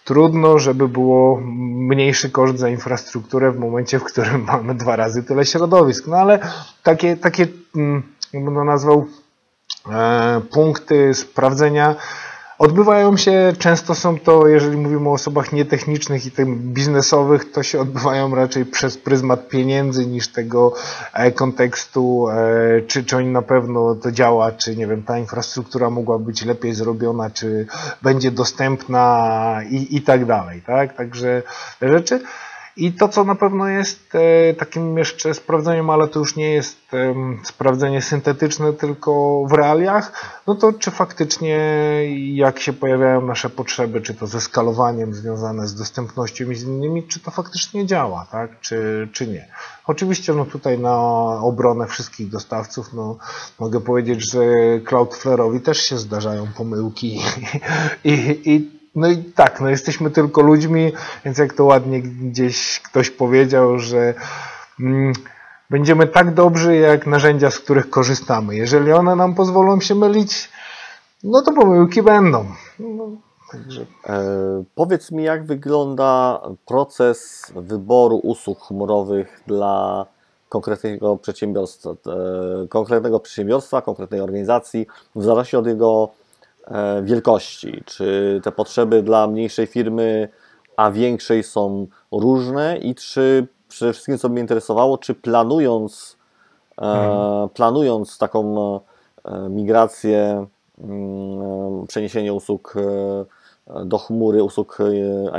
[0.10, 5.46] trudno, żeby było mniejszy koszt za infrastrukturę w momencie, w którym mamy dwa razy tyle
[5.46, 6.08] środowisk.
[6.08, 6.40] No ale
[6.84, 8.04] takie, takie mm,
[8.34, 9.06] jak bym to nazwał,
[9.92, 11.96] e, punkty sprawdzenia
[12.60, 17.80] Odbywają się, często są to, jeżeli mówimy o osobach nietechnicznych i tym biznesowych, to się
[17.82, 20.74] odbywają raczej przez pryzmat pieniędzy niż tego
[21.14, 25.90] e, kontekstu, e, czy, czy oni na pewno to działa, czy nie wiem, ta infrastruktura
[25.90, 27.68] mogła być lepiej zrobiona, czy
[28.02, 30.96] będzie dostępna i, i tak dalej, tak?
[30.96, 31.44] Także
[31.82, 32.22] rzeczy.
[32.80, 36.78] I to, co na pewno jest e, takim jeszcze sprawdzeniem, ale to już nie jest
[37.44, 41.60] sprawdzenie syntetyczne, tylko w realiach, no to czy faktycznie
[42.36, 47.04] jak się pojawiają nasze potrzeby, czy to ze skalowaniem związane z dostępnością i z innymi,
[47.04, 49.48] czy to faktycznie działa, tak, czy, czy nie.
[49.88, 50.98] Oczywiście no tutaj na
[51.42, 53.18] obronę wszystkich dostawców, no
[53.60, 54.40] mogę powiedzieć, że
[54.86, 57.20] Cloudflare'owi też się zdarzają pomyłki
[58.04, 60.92] i, i no i tak, no jesteśmy tylko ludźmi,
[61.26, 64.14] więc jak to ładnie gdzieś ktoś powiedział, że
[64.80, 65.14] mm,
[65.70, 68.56] będziemy tak dobrzy jak narzędzia, z których korzystamy.
[68.56, 70.50] Jeżeli one nam pozwolą się mylić,
[71.24, 72.46] no to pomyłki będą.
[72.80, 73.08] No,
[73.52, 73.86] także...
[74.08, 80.06] e, powiedz mi, jak wygląda proces wyboru usług chmurowych dla
[80.50, 81.96] konkretnego przedsiębiorstwa, e,
[82.68, 86.10] konkretnego przedsiębiorstwa, konkretnej organizacji, w zależności od jego
[87.04, 87.84] wielkości?
[87.86, 90.30] Czy te potrzeby dla mniejszej firmy,
[90.78, 92.78] a większej są różne?
[92.78, 96.18] I czy przede wszystkim, co mnie interesowało, czy planując,
[96.80, 97.50] hmm.
[97.50, 98.76] planując taką
[99.26, 100.46] e, migrację,
[100.84, 102.76] mm, przeniesienie usług
[103.86, 104.78] do chmury, usług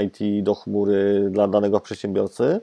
[0.04, 2.60] IT do chmury dla danego przedsiębiorcy,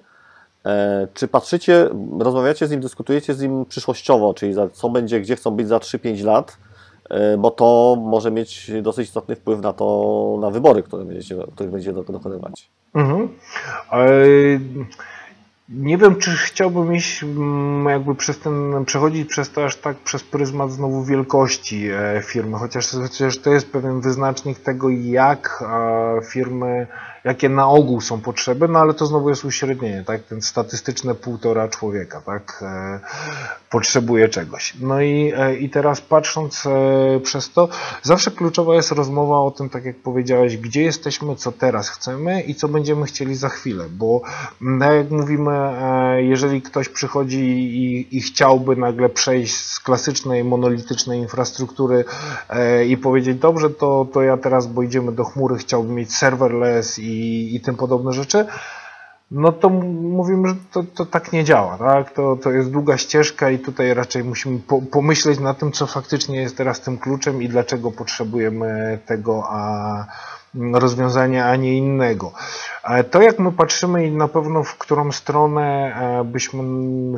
[1.14, 1.90] czy patrzycie,
[2.20, 6.26] rozmawiacie z nim, dyskutujecie z nim przyszłościowo, czyli co będzie, gdzie chcą być za 3-5
[6.26, 6.67] lat, E,
[7.38, 11.94] bo to może mieć dosyć istotny wpływ na to, na wybory, które będziecie, których będziecie
[11.94, 12.70] dokonywać.
[12.94, 13.30] Mhm.
[15.70, 20.24] Nie wiem, czy chciałbym iść mm, jakby przez ten, przechodzić przez to aż tak przez
[20.24, 26.88] pryzmat znowu wielkości e, firmy, chociaż, chociaż to jest pewien wyznacznik tego, jak e, firmy
[27.28, 30.24] jakie na ogół są potrzeby, no ale to znowu jest uśrednienie, tak?
[30.24, 32.60] Ten statystyczne półtora człowieka, tak?
[32.62, 33.00] E,
[33.70, 34.74] potrzebuje czegoś.
[34.80, 37.70] No i, e, i teraz patrząc e, przez to,
[38.04, 42.56] zawsze kluczowa jest rozmowa o tym, tak jak powiedziałeś, gdzie jesteśmy, co teraz chcemy i
[42.56, 44.22] co będziemy chcieli za chwilę, bo
[44.62, 45.52] mm, jak mówimy,
[46.18, 52.06] jeżeli ktoś przychodzi i, i chciałby nagle przejść z klasycznej, monolitycznej infrastruktury
[52.88, 57.17] i powiedzieć, dobrze, to, to ja teraz, bo idziemy do chmury, chciałbym mieć serverless i
[57.18, 58.46] i, i tym podobne rzeczy,
[59.32, 61.78] no to mówimy, że to, to tak nie działa.
[61.78, 62.14] Tak?
[62.14, 66.42] To, to jest długa ścieżka i tutaj raczej musimy po, pomyśleć na tym, co faktycznie
[66.42, 70.06] jest teraz tym kluczem i dlaczego potrzebujemy tego, a
[70.74, 72.32] rozwiązania, a nie innego.
[73.12, 76.64] To jak my patrzymy i na pewno w którą stronę e, byśmy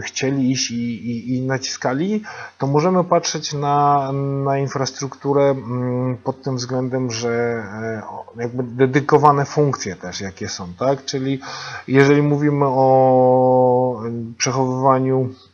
[0.01, 2.23] chcieli iść i, i, i naciskali,
[2.57, 4.11] to możemy patrzeć na,
[4.43, 8.01] na infrastrukturę mm, pod tym względem, że e,
[8.41, 11.05] jakby dedykowane funkcje też jakie są, tak?
[11.05, 11.39] Czyli
[11.87, 14.01] jeżeli mówimy o
[14.37, 15.48] przechowywaniu e,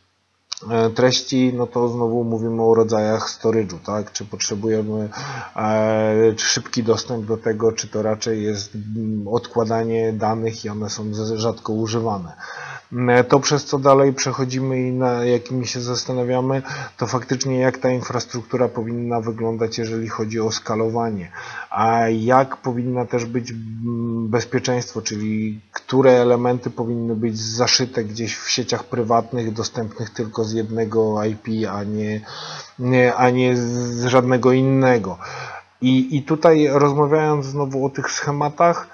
[0.94, 4.12] treści, no to znowu mówimy o rodzajach storage'u, tak?
[4.12, 5.08] Czy potrzebujemy
[5.56, 11.04] e, szybki dostęp do tego, czy to raczej jest mm, odkładanie danych i one są
[11.36, 12.32] rzadko używane.
[12.92, 16.62] E, to przez co dalej przechodzimy i na jakimi się zastanawiamy,
[16.96, 21.30] to faktycznie jak ta infrastruktura powinna wyglądać, jeżeli chodzi o skalowanie,
[21.70, 28.50] a jak powinna też być mm, bezpieczeństwo, czyli które elementy powinny być zaszyte gdzieś w
[28.50, 32.20] sieciach prywatnych, dostępnych tylko z jednego IP, a nie,
[32.78, 35.18] nie, a nie z żadnego innego.
[35.80, 38.88] I, I tutaj rozmawiając znowu o tych schematach,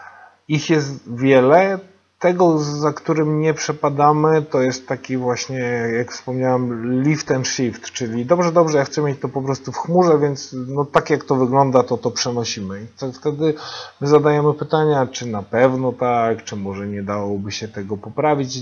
[0.48, 1.78] ich jest wiele,
[2.22, 5.58] tego, za którym nie przepadamy, to jest taki właśnie,
[5.96, 9.76] jak wspomniałem, lift and shift, czyli dobrze, dobrze, ja chcę mieć to po prostu w
[9.76, 12.82] chmurze, więc no tak jak to wygląda, to to przenosimy.
[12.82, 13.54] I to wtedy
[14.00, 18.58] my zadajemy pytania, czy na pewno tak, czy może nie dałoby się tego poprawić.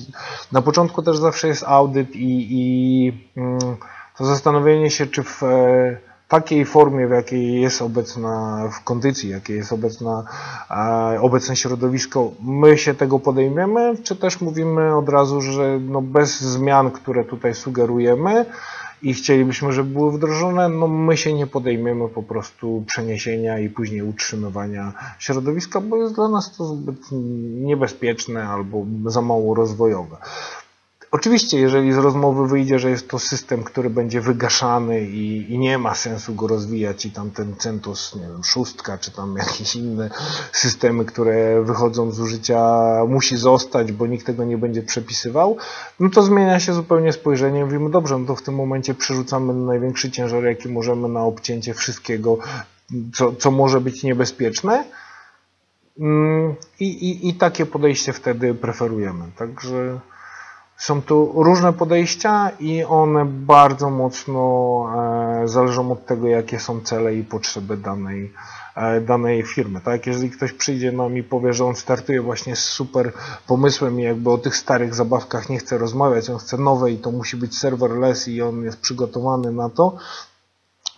[0.52, 3.58] Na początku też zawsze jest audyt i, i mm,
[4.18, 5.40] to zastanowienie się, czy w
[6.30, 10.24] takiej formie, w jakiej jest obecna, w kondycji, jakiej jest obecna,
[11.20, 16.90] obecne środowisko, my się tego podejmiemy, czy też mówimy od razu, że no bez zmian,
[16.90, 18.46] które tutaj sugerujemy
[19.02, 24.02] i chcielibyśmy, żeby były wdrożone, no my się nie podejmiemy po prostu przeniesienia i później
[24.02, 26.98] utrzymywania środowiska, bo jest dla nas to zbyt
[27.62, 30.16] niebezpieczne albo za mało rozwojowe.
[31.12, 35.78] Oczywiście, jeżeli z rozmowy wyjdzie, że jest to system, który będzie wygaszany i, i, nie
[35.78, 40.10] ma sensu go rozwijać i tam ten CentOS, nie wiem, szóstka, czy tam jakieś inne
[40.52, 45.56] systemy, które wychodzą z użycia, musi zostać, bo nikt tego nie będzie przepisywał,
[46.00, 47.64] no to zmienia się zupełnie spojrzenie.
[47.64, 52.38] Mówimy, dobrze, no to w tym momencie przerzucamy największy ciężar, jaki możemy na obcięcie wszystkiego,
[53.14, 54.84] co, co może być niebezpieczne.
[56.00, 59.24] Mm, I, i, I takie podejście wtedy preferujemy.
[59.36, 60.00] Także
[60.80, 64.40] są tu różne podejścia i one bardzo mocno
[65.42, 68.32] e, zależą od tego, jakie są cele i potrzeby danej,
[68.76, 69.80] e, danej firmy.
[69.80, 70.06] Tak?
[70.06, 73.12] Jeżeli ktoś przyjdzie nam i powie, że on startuje właśnie z super
[73.46, 77.10] pomysłem i jakby o tych starych zabawkach nie chce rozmawiać, on chce nowe i to
[77.10, 79.96] musi być serverless i on jest przygotowany na to,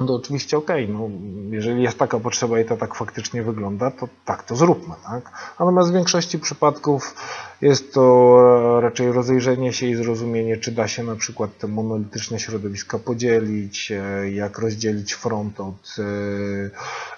[0.07, 1.09] to oczywiście okay, no,
[1.51, 4.95] jeżeli jest taka potrzeba i to tak faktycznie wygląda, to tak to zróbmy.
[5.05, 5.55] Tak?
[5.61, 7.15] Natomiast w większości przypadków
[7.63, 12.99] jest to raczej rozejrzenie się i zrozumienie, czy da się na przykład te monolityczne środowiska
[12.99, 16.03] podzielić, e, jak rozdzielić front od, e,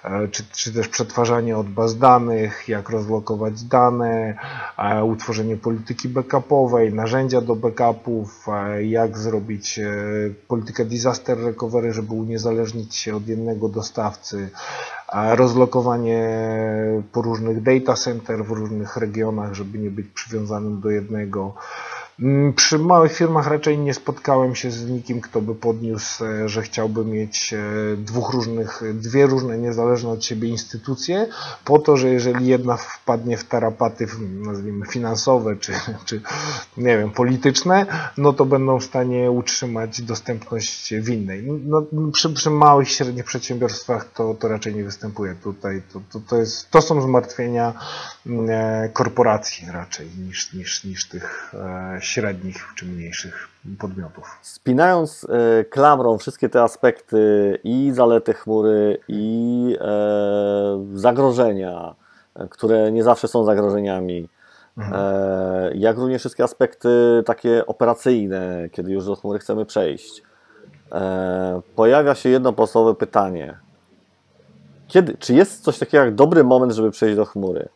[0.09, 4.37] e, czy, czy też przetwarzanie od baz danych, jak rozlokować dane,
[5.03, 8.45] utworzenie polityki backupowej, narzędzia do backupów,
[8.79, 9.79] jak zrobić
[10.47, 14.49] politykę disaster recovery, żeby uniezależnić się od jednego dostawcy,
[15.13, 16.29] rozlokowanie
[17.11, 21.53] po różnych data center w różnych regionach, żeby nie być przywiązanym do jednego.
[22.19, 26.61] Mm, przy małych firmach raczej nie spotkałem się z nikim, kto by podniósł, e, że
[26.61, 27.57] chciałby mieć e,
[27.97, 31.27] dwóch różnych, dwie różne niezależne od siebie instytucje,
[31.65, 35.73] po to, że jeżeli jedna wpadnie w tarapaty, nazwijmy finansowe, czy,
[36.05, 36.21] czy
[36.77, 37.85] nie wiem, polityczne,
[38.17, 41.43] no to będą w stanie utrzymać dostępność w innej.
[41.43, 45.81] No, przy, przy małych średnich przedsiębiorstwach to, to raczej nie występuje tutaj.
[45.93, 47.73] To, to, to, jest, to są zmartwienia
[48.25, 51.53] mm, e, korporacji raczej niż, niż, niż tych
[52.05, 53.47] średnich czy mniejszych
[53.79, 54.37] podmiotów.
[54.41, 61.95] Spinając e, klamrą wszystkie te aspekty i zalety chmury, i e, zagrożenia,
[62.49, 64.29] które nie zawsze są zagrożeniami,
[64.77, 64.93] mhm.
[64.95, 66.89] E, jak również wszystkie aspekty
[67.25, 70.23] takie operacyjne, kiedy już do chmury chcemy przejść,
[71.75, 73.57] pojawia się jedno podstawowe pytanie.
[74.87, 77.69] Kiedy, czy jest coś takiego jak dobry moment, żeby przejść do chmury?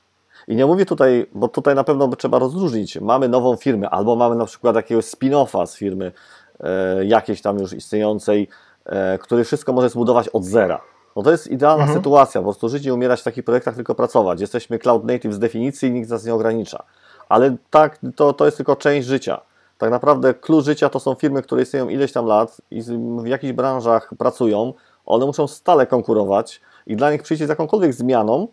[0.48, 3.00] I nie mówię tutaj, bo tutaj na pewno trzeba rozróżnić.
[3.02, 6.12] Mamy nową firmę, albo mamy na przykład jakiegoś spin-offa z firmy
[6.60, 8.48] e, jakiejś tam już istniejącej,
[8.86, 10.82] e, który wszystko może zbudować od zera.
[11.16, 12.00] No to jest idealna mhm.
[12.00, 14.42] sytuacja, po prostu żyć i umierać w takich projektach, tylko pracować.
[14.42, 16.84] Jesteśmy cloud native z definicji i nikt nas nie ogranicza.
[17.30, 19.42] Ale tak, to, to jest tylko część życia.
[19.78, 22.82] Tak naprawdę klucz życia to są firmy, które istnieją ileś tam lat i
[23.18, 24.74] w jakichś branżach pracują.
[25.06, 28.48] One muszą stale konkurować i dla nich przyjść z jakąkolwiek zmianą,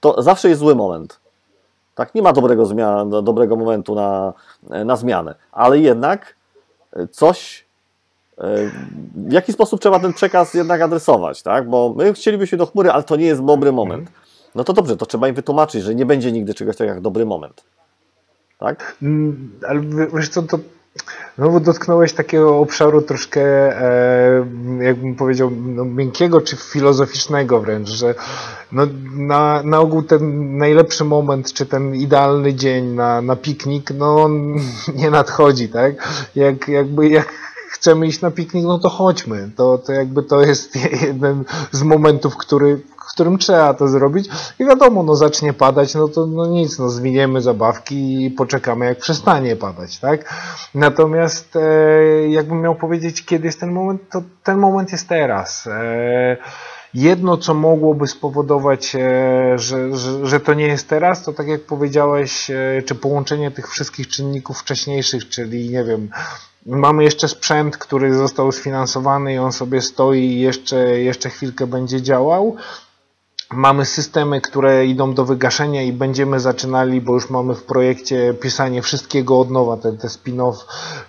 [0.00, 1.20] to zawsze jest zły moment.
[1.94, 4.32] Tak, nie ma dobrego, zmian, dobrego momentu na,
[4.84, 6.34] na zmianę, ale jednak
[7.10, 7.64] coś,
[8.38, 8.70] e,
[9.14, 11.68] w jaki sposób trzeba ten przekaz jednak adresować, tak?
[11.68, 14.10] Bo my chcielibyśmy do chmury, ale to nie jest dobry moment.
[14.54, 17.26] No to dobrze, to trzeba im wytłumaczyć, że nie będzie nigdy czegoś takiego jak dobry
[17.26, 17.64] moment.
[18.58, 18.96] Tak?
[19.02, 19.80] Mm, ale
[20.14, 20.58] wiesz co, to
[21.38, 23.42] no bo dotknąłeś takiego obszaru troszkę,
[23.80, 24.46] e,
[24.80, 28.14] jakbym powiedział, no, miękkiego czy filozoficznego wręcz, że
[28.72, 28.86] no,
[29.16, 34.56] na, na ogół ten najlepszy moment, czy ten idealny dzień na, na piknik, no on
[35.00, 35.94] nie nadchodzi, tak?
[36.34, 39.50] Jak, jakby jak chcemy iść na piknik, no to chodźmy.
[39.56, 44.28] To, to jakby to jest jeden z momentów, który, w którym trzeba to zrobić.
[44.58, 48.98] I wiadomo, no zacznie padać, no to no nic, no zwiniemy zabawki i poczekamy jak
[48.98, 50.34] przestanie padać, tak?
[50.74, 55.66] Natomiast e, jakbym miał powiedzieć, kiedy jest ten moment, to ten moment jest teraz.
[55.66, 56.36] E,
[56.94, 61.60] Jedno, co mogłoby spowodować, e, że, że, że, to nie jest teraz, to tak jak
[61.60, 66.10] powiedziałeś, e, czy połączenie tych wszystkich czynników wcześniejszych, czyli nie wiem,
[66.66, 72.02] mamy jeszcze sprzęt, który został sfinansowany i on sobie stoi i jeszcze, jeszcze chwilkę będzie
[72.02, 72.56] działał,
[73.52, 78.82] Mamy systemy, które idą do wygaszenia i będziemy zaczynali, bo już mamy w projekcie pisanie
[78.82, 80.54] wszystkiego od nowa, te, te spin-off,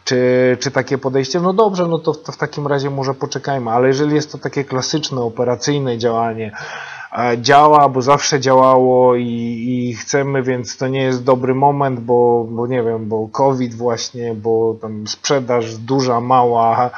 [0.05, 1.39] czy, czy takie podejście.
[1.39, 4.63] No dobrze, no to, to w takim razie może poczekajmy, ale jeżeli jest to takie
[4.63, 6.51] klasyczne, operacyjne działanie,
[7.41, 9.25] działa, bo zawsze działało i,
[9.67, 14.35] i, chcemy, więc to nie jest dobry moment, bo, bo nie wiem, bo COVID właśnie,
[14.35, 16.89] bo tam sprzedaż duża, mała,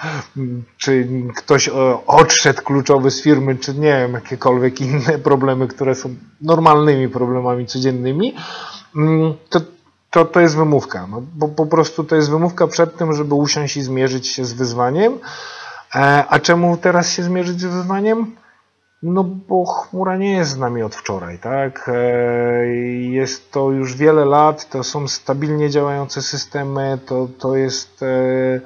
[0.78, 1.70] czy ktoś
[2.08, 8.36] odszedł kluczowy z firmy, czy nie wiem, jakiekolwiek inne problemy, które są normalnymi problemami codziennymi,
[8.96, 9.62] mm, to,
[10.10, 11.08] to, to jest wymówka.
[11.08, 14.54] No, bo po prostu to jest wymówka przed tym, żeby usiąść i zmierzyć się z
[14.54, 15.20] wyzwaniem.
[15.96, 18.36] E, a czemu teraz się zmierzyć z wyzwaniem?
[19.04, 21.90] No bo chmura nie jest z nami od wczoraj, tak?
[21.94, 22.68] E,
[23.00, 28.62] jest to już wiele lat, to są stabilnie działające systemy, to, to jest e,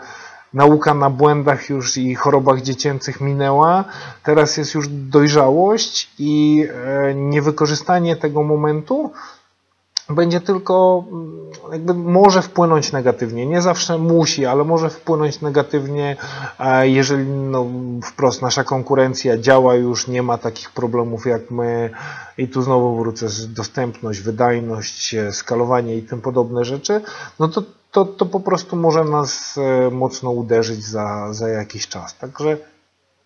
[0.54, 3.86] nauka na błędach już i chorobach dziecięcych minęła.
[4.24, 9.12] Teraz jest już dojrzałość i e, niewykorzystanie tego momentu
[10.10, 11.40] będzie tylko mm,
[11.72, 13.46] jakby może wpłynąć negatywnie.
[13.46, 16.16] Nie zawsze musi, ale może wpłynąć negatywnie,
[16.82, 17.66] jeżeli no,
[18.04, 21.90] wprost nasza konkurencja działa już, nie ma takich problemów jak my
[22.38, 27.02] i tu znowu wrócę dostępność, wydajność, skalowanie i tym podobne rzeczy,
[27.40, 32.18] no to, to, to po prostu może nas e, mocno uderzyć za, za jakiś czas.
[32.18, 32.58] Także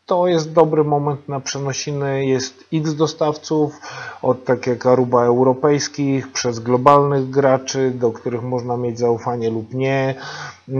[0.05, 2.25] to jest dobry moment na przenosiny.
[2.25, 3.79] Jest x dostawców,
[4.21, 10.15] od tak jak Aruba europejskich, przez globalnych graczy, do których można mieć zaufanie lub nie.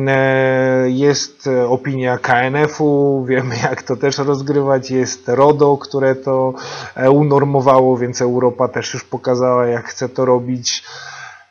[0.08, 4.92] E, jest opinia KNF-u, wiemy jak to też rozgrywać.
[4.92, 6.54] Jest RODO, które to
[6.96, 10.84] e, unormowało, więc Europa też już pokazała, jak chce to robić.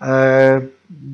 [0.03, 0.61] E,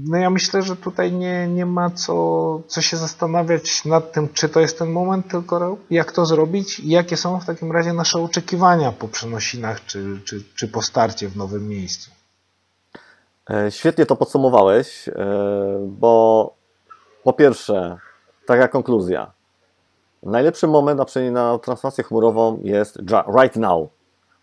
[0.04, 4.48] no ja myślę, że tutaj nie, nie ma co, co się zastanawiać nad tym, czy
[4.48, 8.18] to jest ten moment, tylko jak to zrobić i jakie są w takim razie nasze
[8.18, 12.10] oczekiwania po przenosinach czy, czy, czy po starcie w nowym miejscu.
[13.50, 15.14] E, świetnie to podsumowałeś, e,
[15.86, 16.54] bo
[17.24, 17.98] po pierwsze,
[18.46, 19.32] taka konkluzja.
[20.22, 22.98] Najlepszy moment na na transformację chmurową jest
[23.40, 23.88] right now.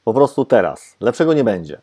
[0.03, 0.95] Po prostu teraz.
[0.99, 1.81] Lepszego nie będzie.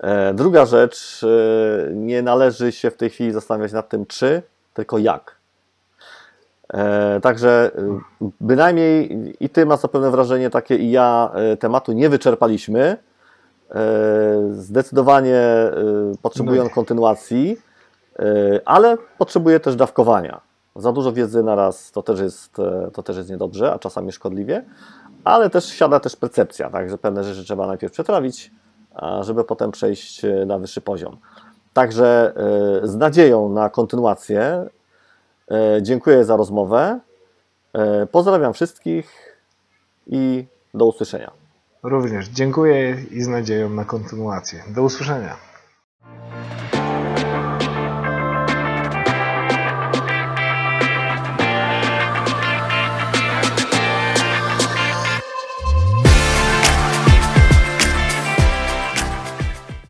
[0.00, 4.42] E, druga rzecz, e, nie należy się w tej chwili zastanawiać nad tym, czy,
[4.74, 5.36] tylko jak.
[6.74, 7.70] E, także
[8.40, 12.96] bynajmniej i ty masz zapewne wrażenie takie i ja tematu nie wyczerpaliśmy.
[14.50, 15.42] Zdecydowanie
[16.22, 16.70] potrzebują no.
[16.70, 17.56] kontynuacji,
[18.64, 20.40] ale potrzebuje też dawkowania.
[20.76, 22.56] Za dużo wiedzy na raz to też jest,
[22.92, 24.64] to też jest niedobrze, a czasami szkodliwie,
[25.24, 28.50] ale też siada też percepcja, tak, że pewne rzeczy trzeba najpierw przetrawić,
[29.20, 31.16] żeby potem przejść e, na wyższy poziom.
[31.72, 32.32] Także
[32.82, 34.66] e, z nadzieją na kontynuację
[35.50, 37.00] e, dziękuję za rozmowę.
[38.12, 39.36] Pozdrawiam wszystkich
[40.06, 41.30] i do usłyszenia.
[41.82, 44.62] Również dziękuję i z nadzieją na kontynuację.
[44.68, 45.49] Do usłyszenia.